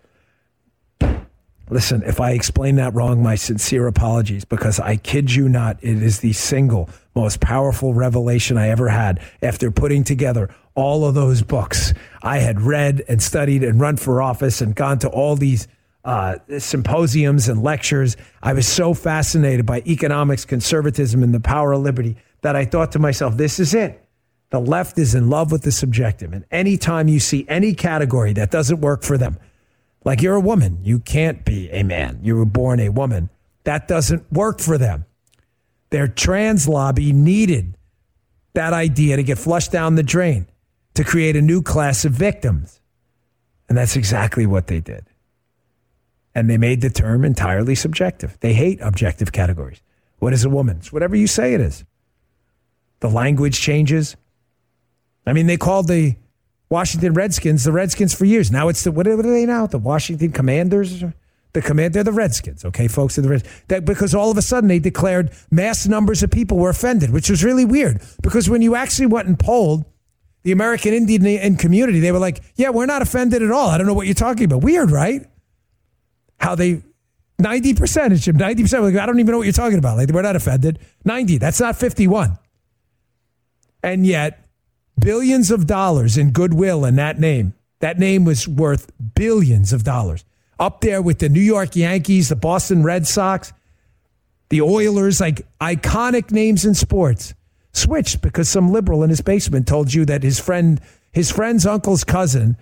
[1.72, 6.04] Listen, if I explain that wrong, my sincere apologies because I kid you not, it
[6.04, 11.42] is the single most powerful revelation I ever had after putting together all of those
[11.42, 11.94] books.
[12.22, 15.68] I had read and studied and run for office and gone to all these
[16.04, 18.18] uh, symposiums and lectures.
[18.42, 22.92] I was so fascinated by economics, conservatism, and the power of liberty that I thought
[22.94, 24.04] to myself, this is it.
[24.50, 26.34] The left is in love with the subjective.
[26.34, 29.38] And anytime you see any category that doesn't work for them,
[30.04, 32.20] like you're a woman, you can't be a man.
[32.22, 33.30] You were born a woman.
[33.64, 35.06] That doesn't work for them.
[35.92, 37.78] Their trans lobby needed
[38.54, 40.48] that idea to get flushed down the drain
[40.94, 42.82] to create a new class of victims.
[43.70, 45.06] And that's exactly what they did.
[46.36, 48.38] And they made the term entirely subjective.
[48.40, 49.82] They hate objective categories.
[50.20, 50.78] What is a woman?
[50.78, 51.84] It's whatever you say it is.
[53.00, 54.16] The language changes.
[55.26, 56.16] I mean, they called the
[56.70, 58.50] Washington Redskins the Redskins for years.
[58.50, 59.68] Now it's the what are, they now?
[59.68, 61.04] The Washington Commanders.
[61.54, 63.18] The command, they're the Redskins, okay, folks.
[63.18, 63.44] The Reds.
[63.68, 67.30] That, because all of a sudden they declared mass numbers of people were offended, which
[67.30, 68.02] was really weird.
[68.22, 69.84] Because when you actually went and polled
[70.44, 73.88] the American Indian community, they were like, "Yeah, we're not offended at all." I don't
[73.88, 74.62] know what you're talking about.
[74.62, 75.26] Weird, right?
[76.40, 76.82] How they
[77.38, 78.84] ninety percent, Jim, ninety percent.
[78.84, 79.98] Like, I don't even know what you're talking about.
[79.98, 80.80] Like we're not offended.
[81.06, 81.38] Ninety.
[81.38, 82.38] That's not fifty-one.
[83.84, 84.48] And yet
[85.00, 87.54] billions of dollars in goodwill in that name.
[87.80, 90.24] That name was worth billions of dollars.
[90.60, 93.52] Up there with the New York Yankees, the Boston Red Sox,
[94.50, 97.34] the Oilers, like iconic names in sports.
[97.74, 100.82] Switched because some liberal in his basement told you that his friend,
[101.12, 102.58] his friend's uncle's cousin,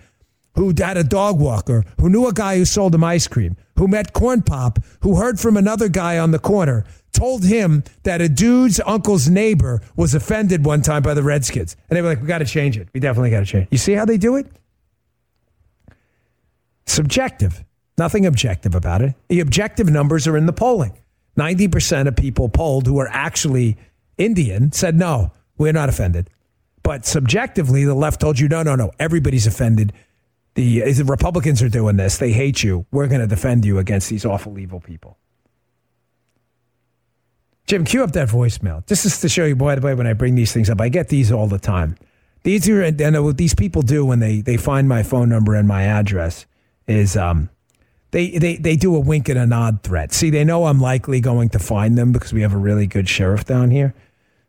[0.54, 3.88] who had a dog walker, who knew a guy who sold him ice cream, who
[3.88, 8.28] met Corn Pop, who heard from another guy on the corner, told him that a
[8.28, 11.76] dude's uncle's neighbor was offended one time by the Redskins.
[11.88, 12.88] And they were like, we got to change it.
[12.92, 13.68] We definitely got to change it.
[13.70, 14.46] You see how they do it?
[16.86, 17.64] Subjective.
[17.98, 19.14] Nothing objective about it.
[19.28, 20.92] The objective numbers are in the polling.
[21.38, 23.76] 90% of people polled who are actually
[24.20, 26.28] Indian said, no, we're not offended.
[26.82, 29.92] But subjectively, the left told you, no, no, no, everybody's offended.
[30.54, 32.18] The, the Republicans are doing this.
[32.18, 32.86] They hate you.
[32.90, 35.16] We're going to defend you against these awful, evil people.
[37.66, 38.84] Jim, cue up that voicemail.
[38.86, 40.88] This is to show you, by the way, when I bring these things up, I
[40.88, 41.96] get these all the time.
[42.42, 45.68] These are, and what these people do when they, they find my phone number and
[45.68, 46.46] my address
[46.88, 47.48] is um,
[48.10, 50.12] they, they, they do a wink and a nod threat.
[50.12, 53.08] See, they know I'm likely going to find them because we have a really good
[53.08, 53.94] sheriff down here.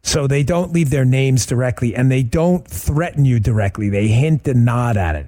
[0.03, 3.89] So they don't leave their names directly and they don't threaten you directly.
[3.89, 5.27] They hint and nod at it.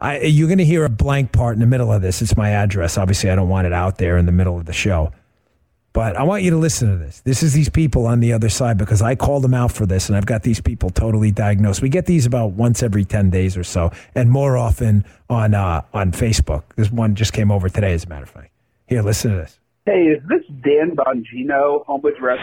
[0.00, 2.22] I, you're going to hear a blank part in the middle of this.
[2.22, 2.96] It's my address.
[2.96, 5.12] Obviously, I don't want it out there in the middle of the show.
[5.92, 7.20] But I want you to listen to this.
[7.20, 10.08] This is these people on the other side because I called them out for this
[10.08, 11.82] and I've got these people totally diagnosed.
[11.82, 15.82] We get these about once every 10 days or so and more often on uh,
[15.92, 16.62] on Facebook.
[16.76, 18.52] This one just came over today, as a matter of fact.
[18.86, 19.58] Here, listen to this.
[19.84, 22.38] Hey, is this Dan Bongino, home address?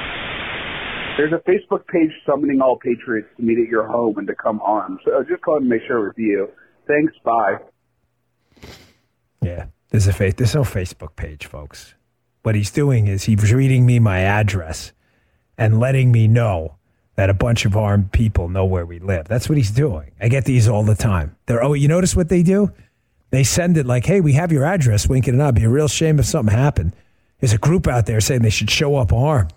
[1.17, 4.61] There's a Facebook page summoning all patriots to meet at your home and to come
[4.63, 4.99] armed.
[5.03, 6.47] So uh, just call and make sure with you.
[6.87, 7.13] Thanks.
[7.23, 7.57] Bye.
[9.41, 10.35] Yeah, there's a face.
[10.35, 11.95] There's no Facebook page, folks.
[12.43, 14.93] What he's doing is he's reading me my address
[15.57, 16.75] and letting me know
[17.15, 19.27] that a bunch of armed people know where we live.
[19.27, 20.11] That's what he's doing.
[20.21, 21.35] I get these all the time.
[21.47, 22.71] They're oh, you notice what they do?
[23.31, 25.09] They send it like, "Hey, we have your address.
[25.09, 25.55] Winking it up.
[25.55, 26.93] Be a real shame if something happened."
[27.39, 29.53] There's a group out there saying they should show up armed.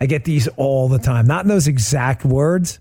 [0.00, 1.26] I get these all the time.
[1.26, 2.80] Not in those exact words.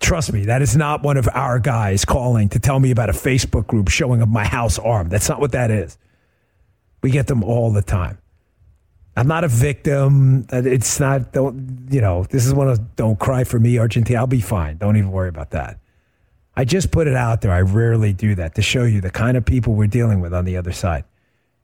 [0.00, 3.12] Trust me, that is not one of our guys calling to tell me about a
[3.12, 5.10] Facebook group showing up my house armed.
[5.10, 5.98] That's not what that is.
[7.02, 8.18] We get them all the time.
[9.16, 10.46] I'm not a victim.
[10.52, 14.20] Uh, it's not, don't, you know, this is one of don't cry for me, Argentina.
[14.20, 14.76] I'll be fine.
[14.76, 15.80] Don't even worry about that.
[16.56, 17.50] I just put it out there.
[17.50, 20.44] I rarely do that to show you the kind of people we're dealing with on
[20.44, 21.04] the other side.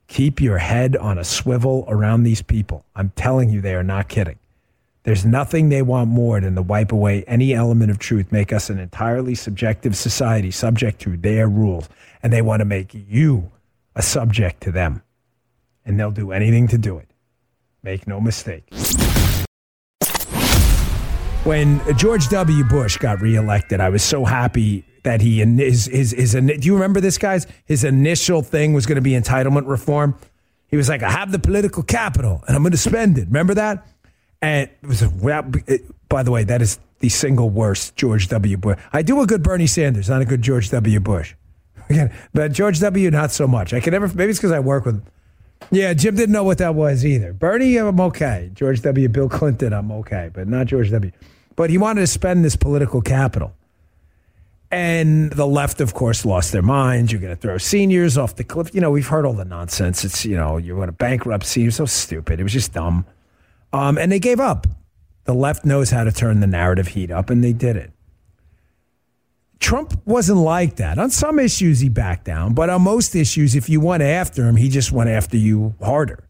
[0.08, 2.84] Keep your head on a swivel around these people.
[2.96, 4.38] I'm telling you, they are not kidding.
[5.04, 8.70] There's nothing they want more than to wipe away any element of truth, make us
[8.70, 11.90] an entirely subjective society subject to their rules.
[12.22, 13.52] And they want to make you
[13.94, 15.02] a subject to them.
[15.84, 17.10] And they'll do anything to do it.
[17.82, 18.64] Make no mistake.
[21.44, 22.64] When George W.
[22.64, 26.32] Bush got reelected, I was so happy that he and his his his.
[26.32, 27.46] Do you remember this, guys?
[27.66, 30.16] His initial thing was going to be entitlement reform.
[30.66, 33.52] He was like, "I have the political capital, and I'm going to spend it." Remember
[33.52, 33.86] that?
[34.44, 35.80] And it was a,
[36.10, 38.58] by the way, that is the single worst George W.
[38.58, 38.78] Bush.
[38.92, 41.00] I do a good Bernie Sanders, not a good George W.
[41.00, 41.34] Bush.
[41.88, 43.10] Again, but George W.
[43.10, 43.72] not so much.
[43.72, 44.06] I can never.
[44.08, 45.02] Maybe it's because I work with.
[45.70, 47.32] Yeah, Jim didn't know what that was either.
[47.32, 48.50] Bernie, I'm okay.
[48.52, 49.08] George W.
[49.08, 51.10] Bill Clinton, I'm okay, but not George W.
[51.56, 53.54] But he wanted to spend this political capital.
[54.70, 57.12] And the left, of course, lost their minds.
[57.12, 58.74] You're going to throw seniors off the cliff.
[58.74, 60.04] You know, we've heard all the nonsense.
[60.04, 61.76] It's, you know, you're going to bankrupt seniors.
[61.76, 62.40] So stupid.
[62.40, 63.06] It was just dumb.
[63.74, 64.68] Um, and they gave up.
[65.24, 67.90] The left knows how to turn the narrative heat up, and they did it.
[69.58, 70.96] Trump wasn't like that.
[70.96, 74.54] On some issues, he backed down, but on most issues, if you went after him,
[74.54, 76.22] he just went after you harder.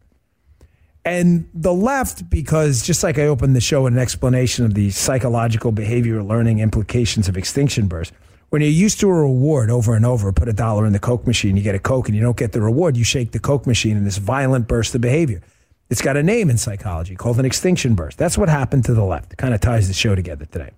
[1.03, 4.89] And the left, because just like I opened the show with an explanation of the
[4.89, 8.11] psychological behavioral learning implications of extinction burst,
[8.49, 11.27] when you're used to a reward over and over, put a dollar in the Coke
[11.27, 13.67] machine, you get a Coke and you don't get the reward, you shake the Coke
[13.67, 15.43] machine in this violent burst of behavior.
[15.89, 18.17] It's got a name in psychology called an extinction burst.
[18.17, 19.33] That's what happened to the left.
[19.33, 20.71] It kind of ties the show together today.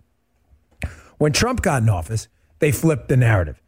[1.17, 2.27] When Trump got in office,
[2.59, 3.61] they flipped the narrative.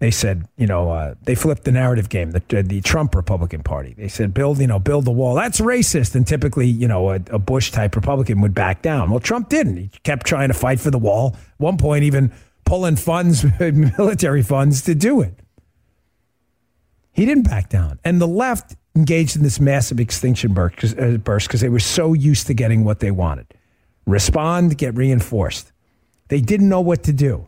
[0.00, 2.30] They said, you know, uh, they flipped the narrative game.
[2.30, 3.94] The, the Trump Republican Party.
[3.98, 5.34] They said, build, you know, build the wall.
[5.34, 6.14] That's racist.
[6.14, 9.10] And typically, you know, a, a Bush type Republican would back down.
[9.10, 9.76] Well, Trump didn't.
[9.76, 11.34] He kept trying to fight for the wall.
[11.34, 12.32] At one point, even
[12.64, 15.34] pulling funds, military funds, to do it.
[17.12, 17.98] He didn't back down.
[18.04, 22.46] And the left engaged in this massive extinction uh, burst because they were so used
[22.48, 23.46] to getting what they wanted
[24.06, 25.70] respond, get reinforced.
[26.28, 27.46] They didn't know what to do.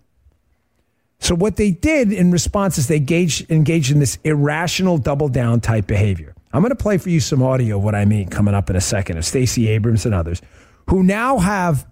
[1.18, 5.60] So, what they did in response is they engaged, engaged in this irrational double down
[5.60, 6.34] type behavior.
[6.52, 8.76] I'm going to play for you some audio of what I mean coming up in
[8.76, 10.42] a second of Stacey Abrams and others
[10.88, 11.86] who now have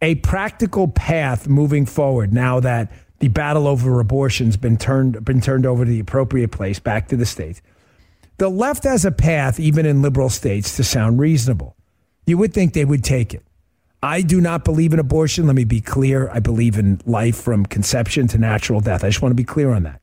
[0.00, 5.66] a practical path moving forward now that the battle over abortion's been turned been turned
[5.66, 7.62] over to the appropriate place back to the states
[8.42, 11.76] the left has a path, even in liberal states, to sound reasonable.
[12.26, 13.44] You would think they would take it.
[14.02, 15.46] I do not believe in abortion.
[15.46, 16.28] Let me be clear.
[16.28, 19.04] I believe in life from conception to natural death.
[19.04, 20.00] I just want to be clear on that.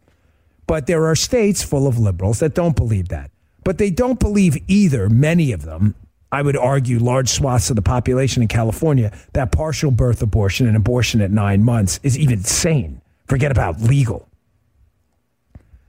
[0.67, 3.29] But there are states full of liberals that don't believe that.
[3.65, 5.95] But they don't believe either, many of them,
[6.31, 10.77] I would argue large swaths of the population in California, that partial birth abortion and
[10.77, 13.01] abortion at nine months is even sane.
[13.27, 14.29] Forget about legal.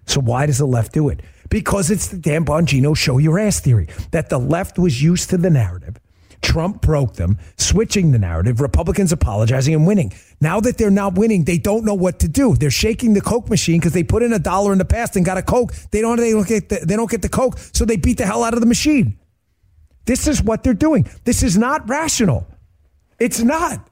[0.07, 1.21] So why does the left do it?
[1.51, 5.37] Because it's the Dan Bongino show your ass theory that the left was used to
[5.37, 6.01] the narrative.
[6.43, 10.13] Trump broke them, switching the narrative, Republicans apologizing and winning.
[10.41, 12.57] Now that they're not winning, they don't know what to do.
[12.57, 15.25] They're shaking the Coke machine because they put in a dollar in the past and
[15.25, 15.75] got a Coke.
[15.91, 18.25] They don't, they don't, get the, they don't get the Coke, so they beat the
[18.25, 19.19] hell out of the machine.
[20.07, 21.09] This is what they're doing.
[21.25, 22.47] This is not rational.
[23.19, 23.87] It's not.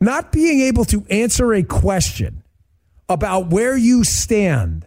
[0.00, 2.42] Not being able to answer a question
[3.08, 4.85] about where you stand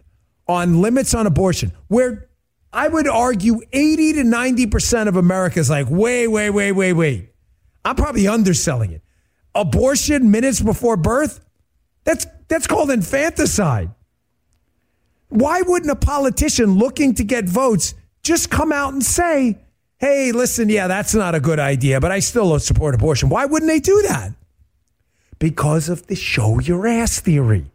[0.50, 2.28] on limits on abortion, where
[2.72, 7.32] I would argue 80 to 90% of America is like, wait, wait, wait, wait, wait.
[7.84, 9.02] I'm probably underselling it.
[9.54, 11.40] Abortion minutes before birth?
[12.04, 13.90] That's that's called infanticide.
[15.28, 19.58] Why wouldn't a politician looking to get votes just come out and say,
[19.98, 23.28] hey, listen, yeah, that's not a good idea, but I still support abortion?
[23.28, 24.32] Why wouldn't they do that?
[25.38, 27.70] Because of the show your ass theory.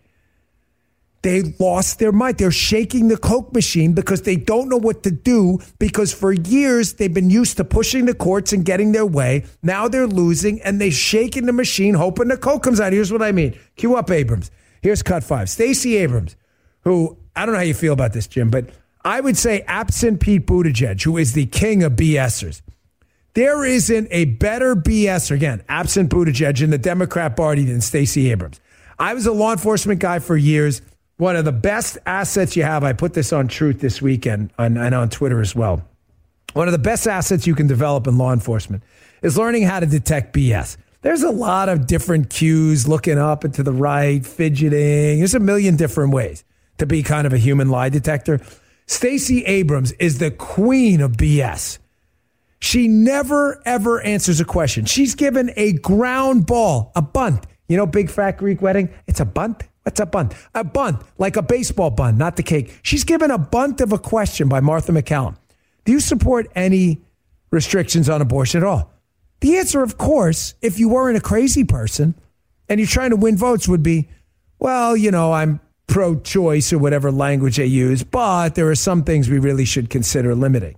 [1.26, 2.38] They lost their mind.
[2.38, 6.94] They're shaking the Coke machine because they don't know what to do because for years
[6.94, 9.44] they've been used to pushing the courts and getting their way.
[9.64, 12.94] Now they're losing and they're shaking the machine hoping the Coke comes out.
[12.94, 13.58] Here's what I mean.
[13.76, 14.52] Cue up Abrams.
[14.84, 15.50] Here's cut five.
[15.50, 16.36] Stacey Abrams,
[16.82, 18.70] who I don't know how you feel about this, Jim, but
[19.04, 22.62] I would say absent Pete Buttigieg, who is the king of BSers,
[23.34, 28.30] There isn't a better BS, er, again, absent Buttigieg in the Democrat Party than Stacey
[28.30, 28.60] Abrams.
[29.00, 30.84] I was a law enforcement guy for years.
[31.18, 34.78] One of the best assets you have, I put this on Truth this weekend and,
[34.78, 35.82] and on Twitter as well.
[36.54, 38.84] One of the best assets you can develop in law enforcement
[39.22, 40.76] is learning how to detect BS.
[41.04, 45.20] There's a lot of different cues, looking up and to the right, fidgeting.
[45.20, 46.44] There's a million different ways
[46.80, 48.42] to be kind of a human lie detector.
[48.86, 51.78] Stacey Abrams is the queen of BS.
[52.60, 54.84] She never, ever answers a question.
[54.84, 57.46] She's given a ground ball, a bunt.
[57.70, 58.90] You know, big fat Greek wedding?
[59.08, 59.64] It's a bunt.
[59.86, 60.34] What's a bunt?
[60.56, 62.80] A bunt, like a baseball bunt, not the cake.
[62.82, 65.38] She's given a bunt of a question by Martha MacCallum.
[65.86, 67.04] Do you support any
[67.52, 68.92] restrictions on abortion at all?
[69.42, 72.16] The answer, of course, if you weren't a crazy person
[72.68, 74.10] and you're trying to win votes, would be,
[74.58, 79.04] well, you know, I'm pro choice or whatever language they use, but there are some
[79.04, 80.78] things we really should consider limiting.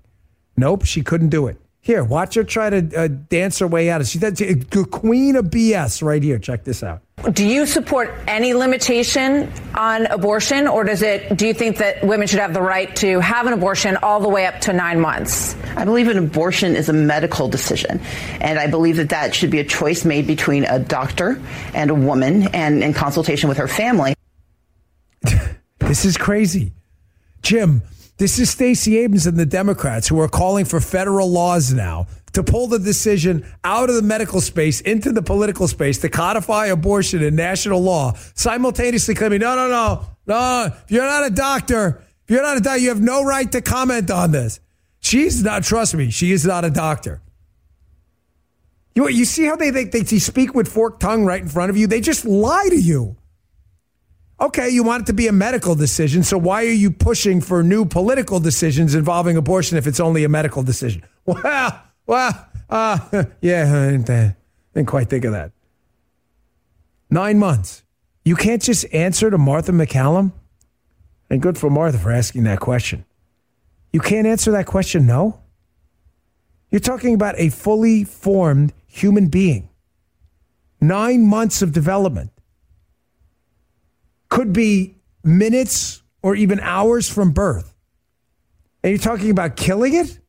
[0.58, 1.58] Nope, she couldn't do it.
[1.88, 4.06] Here, watch her try to uh, dance her way out.
[4.06, 6.38] She's the queen of BS right here.
[6.38, 7.02] Check this out.
[7.32, 11.38] Do you support any limitation on abortion, or does it?
[11.38, 14.28] Do you think that women should have the right to have an abortion all the
[14.28, 15.56] way up to nine months?
[15.78, 18.02] I believe an abortion is a medical decision,
[18.42, 21.42] and I believe that that should be a choice made between a doctor
[21.74, 24.14] and a woman, and in consultation with her family.
[25.80, 26.74] this is crazy,
[27.44, 27.82] Jim.
[28.18, 32.42] This is Stacey Abrams and the Democrats who are calling for federal laws now to
[32.42, 37.22] pull the decision out of the medical space into the political space to codify abortion
[37.22, 42.32] in national law, simultaneously claiming, no, no, no, no, if you're not a doctor, if
[42.32, 44.60] you're not a doctor, you have no right to comment on this.
[45.00, 47.22] She's not, trust me, she is not a doctor.
[48.96, 51.78] You, you see how they, they, they speak with forked tongue right in front of
[51.78, 51.86] you?
[51.86, 53.16] They just lie to you.
[54.40, 57.64] Okay, you want it to be a medical decision, so why are you pushing for
[57.64, 61.04] new political decisions involving abortion if it's only a medical decision?
[61.26, 63.00] Well, well, uh,
[63.42, 64.36] yeah, I didn't,
[64.74, 65.52] didn't quite think of that.
[67.10, 67.84] Nine months.
[68.24, 70.32] You can't just answer to Martha MacCallum?
[71.30, 73.04] And good for Martha for asking that question.
[73.92, 75.42] You can't answer that question, no?
[76.72, 79.70] You're talking about a fully formed human being.
[80.80, 82.32] Nine months of development
[84.38, 87.74] could be minutes or even hours from birth.
[88.84, 90.20] And you're talking about killing it?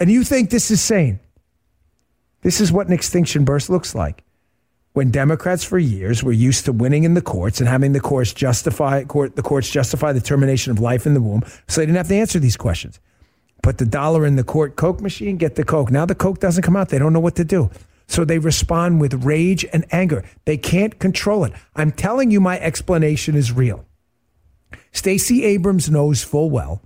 [0.00, 1.20] And you think this is sane?
[2.42, 4.24] This is what an extinction burst looks like.
[4.94, 8.32] When Democrats for years were used to winning in the courts and having the courts
[8.32, 11.98] justify court, the courts justify the termination of life in the womb, so they didn't
[11.98, 12.98] have to answer these questions.
[13.62, 15.92] Put the dollar in the court Coke machine, get the Coke.
[15.92, 16.88] Now the Coke doesn't come out.
[16.88, 17.70] They don't know what to do.
[18.10, 20.24] So they respond with rage and anger.
[20.44, 21.52] They can't control it.
[21.76, 23.86] I'm telling you, my explanation is real.
[24.90, 26.82] Stacey Abrams knows full well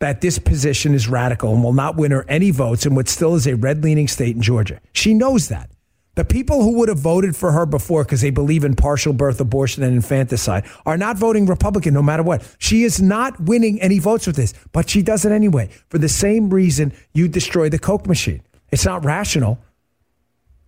[0.00, 3.36] that this position is radical and will not win her any votes in what still
[3.36, 4.80] is a red leaning state in Georgia.
[4.92, 5.70] She knows that.
[6.16, 9.40] The people who would have voted for her before because they believe in partial birth
[9.40, 12.42] abortion and infanticide are not voting Republican no matter what.
[12.58, 16.08] She is not winning any votes with this, but she does it anyway for the
[16.08, 18.42] same reason you destroy the Coke machine.
[18.72, 19.60] It's not rational.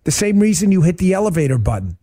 [0.03, 1.97] The same reason you hit the elevator button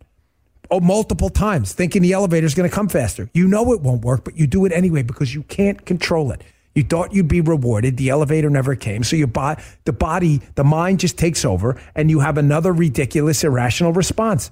[0.71, 3.29] oh, multiple times, thinking the elevator is going to come faster.
[3.33, 6.43] You know it won't work, but you do it anyway because you can't control it.
[6.73, 7.97] You thought you'd be rewarded.
[7.97, 9.03] The elevator never came.
[9.03, 13.43] So your bo- the body, the mind just takes over and you have another ridiculous,
[13.43, 14.49] irrational response.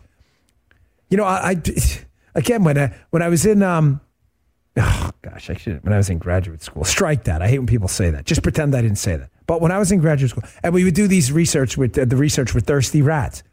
[1.09, 1.61] You know, I, I
[2.35, 4.01] again, when I, when I was in, um,
[4.79, 7.41] oh gosh, I should, when I was in graduate school, strike that.
[7.41, 8.25] I hate when people say that.
[8.25, 9.29] Just pretend I didn't say that.
[9.45, 12.05] But when I was in graduate school, and we would do these research with uh,
[12.05, 13.43] the research with thirsty rats.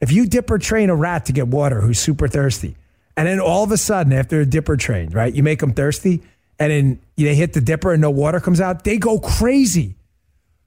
[0.00, 2.76] If you dipper train a rat to get water who's super thirsty,
[3.16, 6.22] and then all of a sudden after a dipper train, right, you make them thirsty,
[6.58, 9.96] and then they hit the dipper and no water comes out, they go crazy.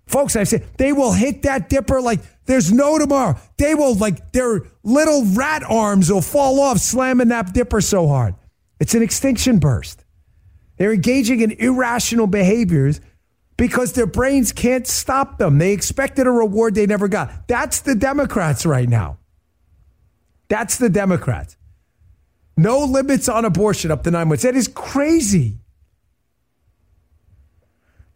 [0.07, 3.37] Folks, I've said they will hit that dipper like there's no tomorrow.
[3.57, 8.35] They will like their little rat arms will fall off slamming that dipper so hard.
[8.79, 10.03] It's an extinction burst.
[10.77, 12.99] They're engaging in irrational behaviors
[13.57, 15.57] because their brains can't stop them.
[15.57, 17.47] They expected a reward they never got.
[17.47, 19.17] That's the Democrats right now.
[20.49, 21.57] That's the Democrats.
[22.57, 24.43] No limits on abortion up to nine months.
[24.43, 25.59] That is crazy.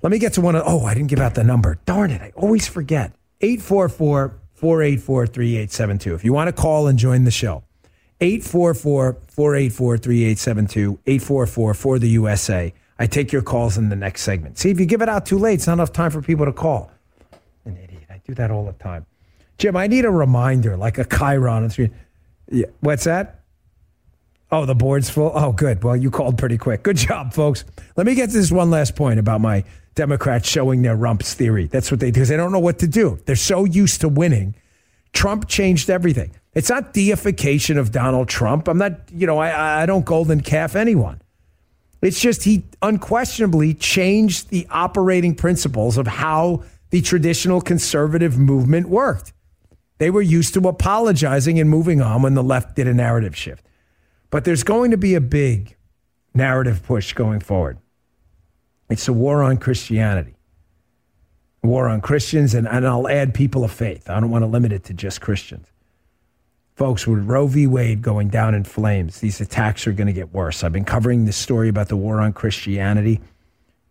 [0.02, 1.78] Let me get to one of, oh, I didn't give out the number.
[1.86, 2.22] Darn it.
[2.22, 3.14] I always forget.
[3.42, 6.14] 844 484 3872.
[6.16, 7.64] If you want to call and join the show,
[8.22, 12.74] 844 484 3872, 844 for the USA.
[12.98, 14.58] I take your calls in the next segment.
[14.58, 16.52] See, if you give it out too late, it's not enough time for people to
[16.52, 16.92] call.
[17.64, 18.04] An idiot.
[18.10, 19.06] I do that all the time.
[19.58, 21.72] Jim, I need a reminder, like a Chiron.
[22.52, 22.66] Yeah.
[22.82, 23.40] What's that?
[24.52, 25.32] Oh, the board's full?
[25.34, 25.84] Oh, good.
[25.84, 26.84] Well, you called pretty quick.
[26.84, 27.64] Good job, folks.
[27.96, 29.64] Let me get to this one last point about my
[29.96, 31.68] Democrats showing their rumps theory.
[31.68, 33.20] That's what they do because they don't know what to do.
[33.26, 34.56] They're so used to winning.
[35.14, 36.32] Trump changed everything.
[36.54, 38.68] It's not deification of Donald Trump.
[38.68, 41.22] I'm not, you know, I, I don't golden calf anyone.
[42.02, 49.34] It's just he unquestionably changed the operating principles of how the traditional conservative movement worked.
[50.00, 53.66] They were used to apologizing and moving on when the left did a narrative shift.
[54.30, 55.76] But there's going to be a big
[56.34, 57.78] narrative push going forward.
[58.90, 60.36] It's a war on Christianity,
[61.62, 64.10] war on Christians, and, and I'll add people of faith.
[64.10, 65.68] I don't want to limit it to just Christians.
[66.80, 67.68] Folks, with Roe v.
[67.68, 70.64] Wade going down in flames, these attacks are going to get worse.
[70.64, 73.20] I've been covering this story about the war on Christianity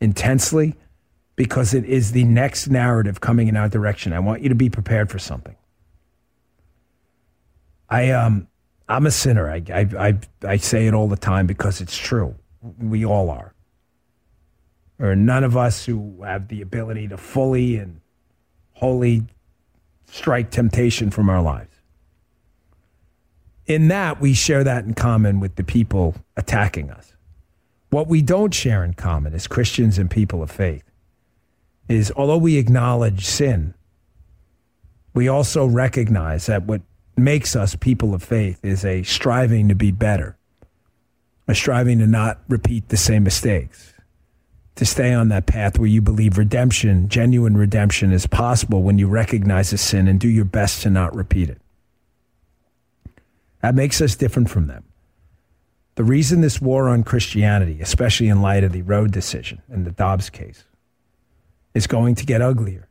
[0.01, 0.75] intensely
[1.37, 4.15] because it is the next narrative coming in our direction.
[4.15, 5.55] I want you to be prepared for something.
[7.91, 8.49] I um
[8.89, 9.51] I'm a sinner.
[9.51, 12.37] I I I, I say it all the time because it's true.
[12.81, 13.53] We all are.
[14.97, 18.01] There are none of us who have the ability to fully and
[18.73, 19.27] wholly
[20.07, 21.78] strike temptation from our lives
[23.69, 27.13] in that, we share that in common with the people attacking us.
[27.91, 30.85] What we don't share in common as Christians and people of faith
[31.89, 33.75] is although we acknowledge sin,
[35.15, 36.81] we also recognize that what
[37.17, 40.37] makes us people of faith is a striving to be better,
[41.47, 43.93] a striving to not repeat the same mistakes,
[44.77, 49.09] to stay on that path where you believe redemption, genuine redemption, is possible when you
[49.09, 51.61] recognize a sin and do your best to not repeat it.
[53.63, 54.85] That makes us different from them.
[55.97, 59.91] The reason this war on Christianity, especially in light of the Roe decision and the
[59.91, 60.65] Dobbs case,
[61.75, 62.89] is going to get uglier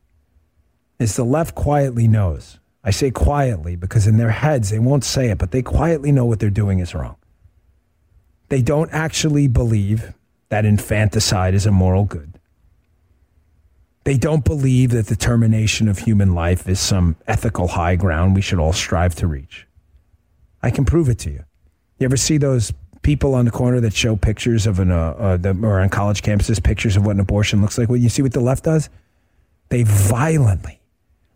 [0.98, 2.58] is the left quietly knows.
[2.84, 6.24] I say quietly because in their heads they won't say it, but they quietly know
[6.24, 7.16] what they're doing is wrong.
[8.48, 10.14] They don't actually believe
[10.48, 12.38] that infanticide is a moral good.
[14.04, 18.40] They don't believe that the termination of human life is some ethical high ground we
[18.40, 19.66] should all strive to reach.
[20.62, 21.44] I can prove it to you.
[21.98, 25.36] You ever see those people on the corner that show pictures of an, uh, uh,
[25.36, 27.88] the, or on college campuses, pictures of what an abortion looks like?
[27.88, 28.88] Well, you see what the left does?
[29.68, 30.80] They violently,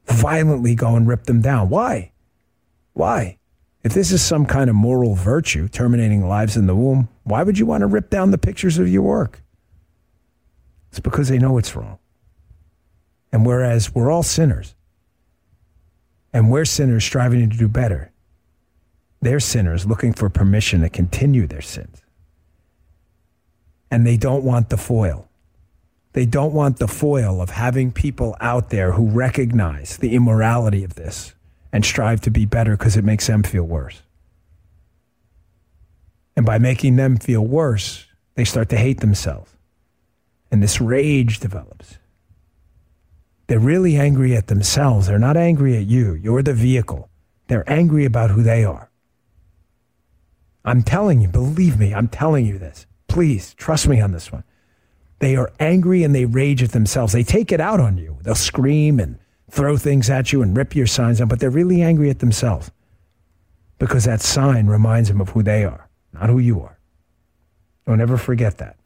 [0.06, 1.68] violently go and rip them down.
[1.68, 2.12] Why?
[2.94, 3.38] Why?
[3.82, 7.58] If this is some kind of moral virtue, terminating lives in the womb, why would
[7.58, 9.42] you want to rip down the pictures of your work?
[10.90, 11.98] It's because they know it's wrong.
[13.32, 14.74] And whereas we're all sinners,
[16.32, 18.11] and we're sinners striving to do better,
[19.22, 22.02] they're sinners looking for permission to continue their sins.
[23.90, 25.28] And they don't want the foil.
[26.12, 30.96] They don't want the foil of having people out there who recognize the immorality of
[30.96, 31.34] this
[31.72, 34.02] and strive to be better because it makes them feel worse.
[36.36, 39.52] And by making them feel worse, they start to hate themselves.
[40.50, 41.98] And this rage develops.
[43.46, 45.06] They're really angry at themselves.
[45.06, 46.14] They're not angry at you.
[46.14, 47.08] You're the vehicle.
[47.48, 48.91] They're angry about who they are.
[50.64, 52.86] I'm telling you, believe me, I'm telling you this.
[53.08, 54.44] Please trust me on this one.
[55.18, 57.12] They are angry and they rage at themselves.
[57.12, 58.18] They take it out on you.
[58.22, 59.18] They'll scream and
[59.50, 62.70] throw things at you and rip your signs out, but they're really angry at themselves
[63.78, 66.78] because that sign reminds them of who they are, not who you are.
[67.86, 68.76] Don't ever forget that.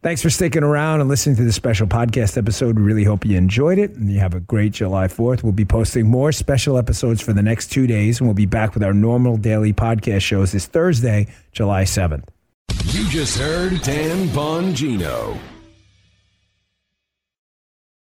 [0.00, 2.76] Thanks for sticking around and listening to this special podcast episode.
[2.76, 5.42] We really hope you enjoyed it and you have a great July 4th.
[5.42, 8.74] We'll be posting more special episodes for the next two days, and we'll be back
[8.74, 12.24] with our normal daily podcast shows this Thursday, July 7th.
[12.84, 15.36] You just heard Dan Bongino.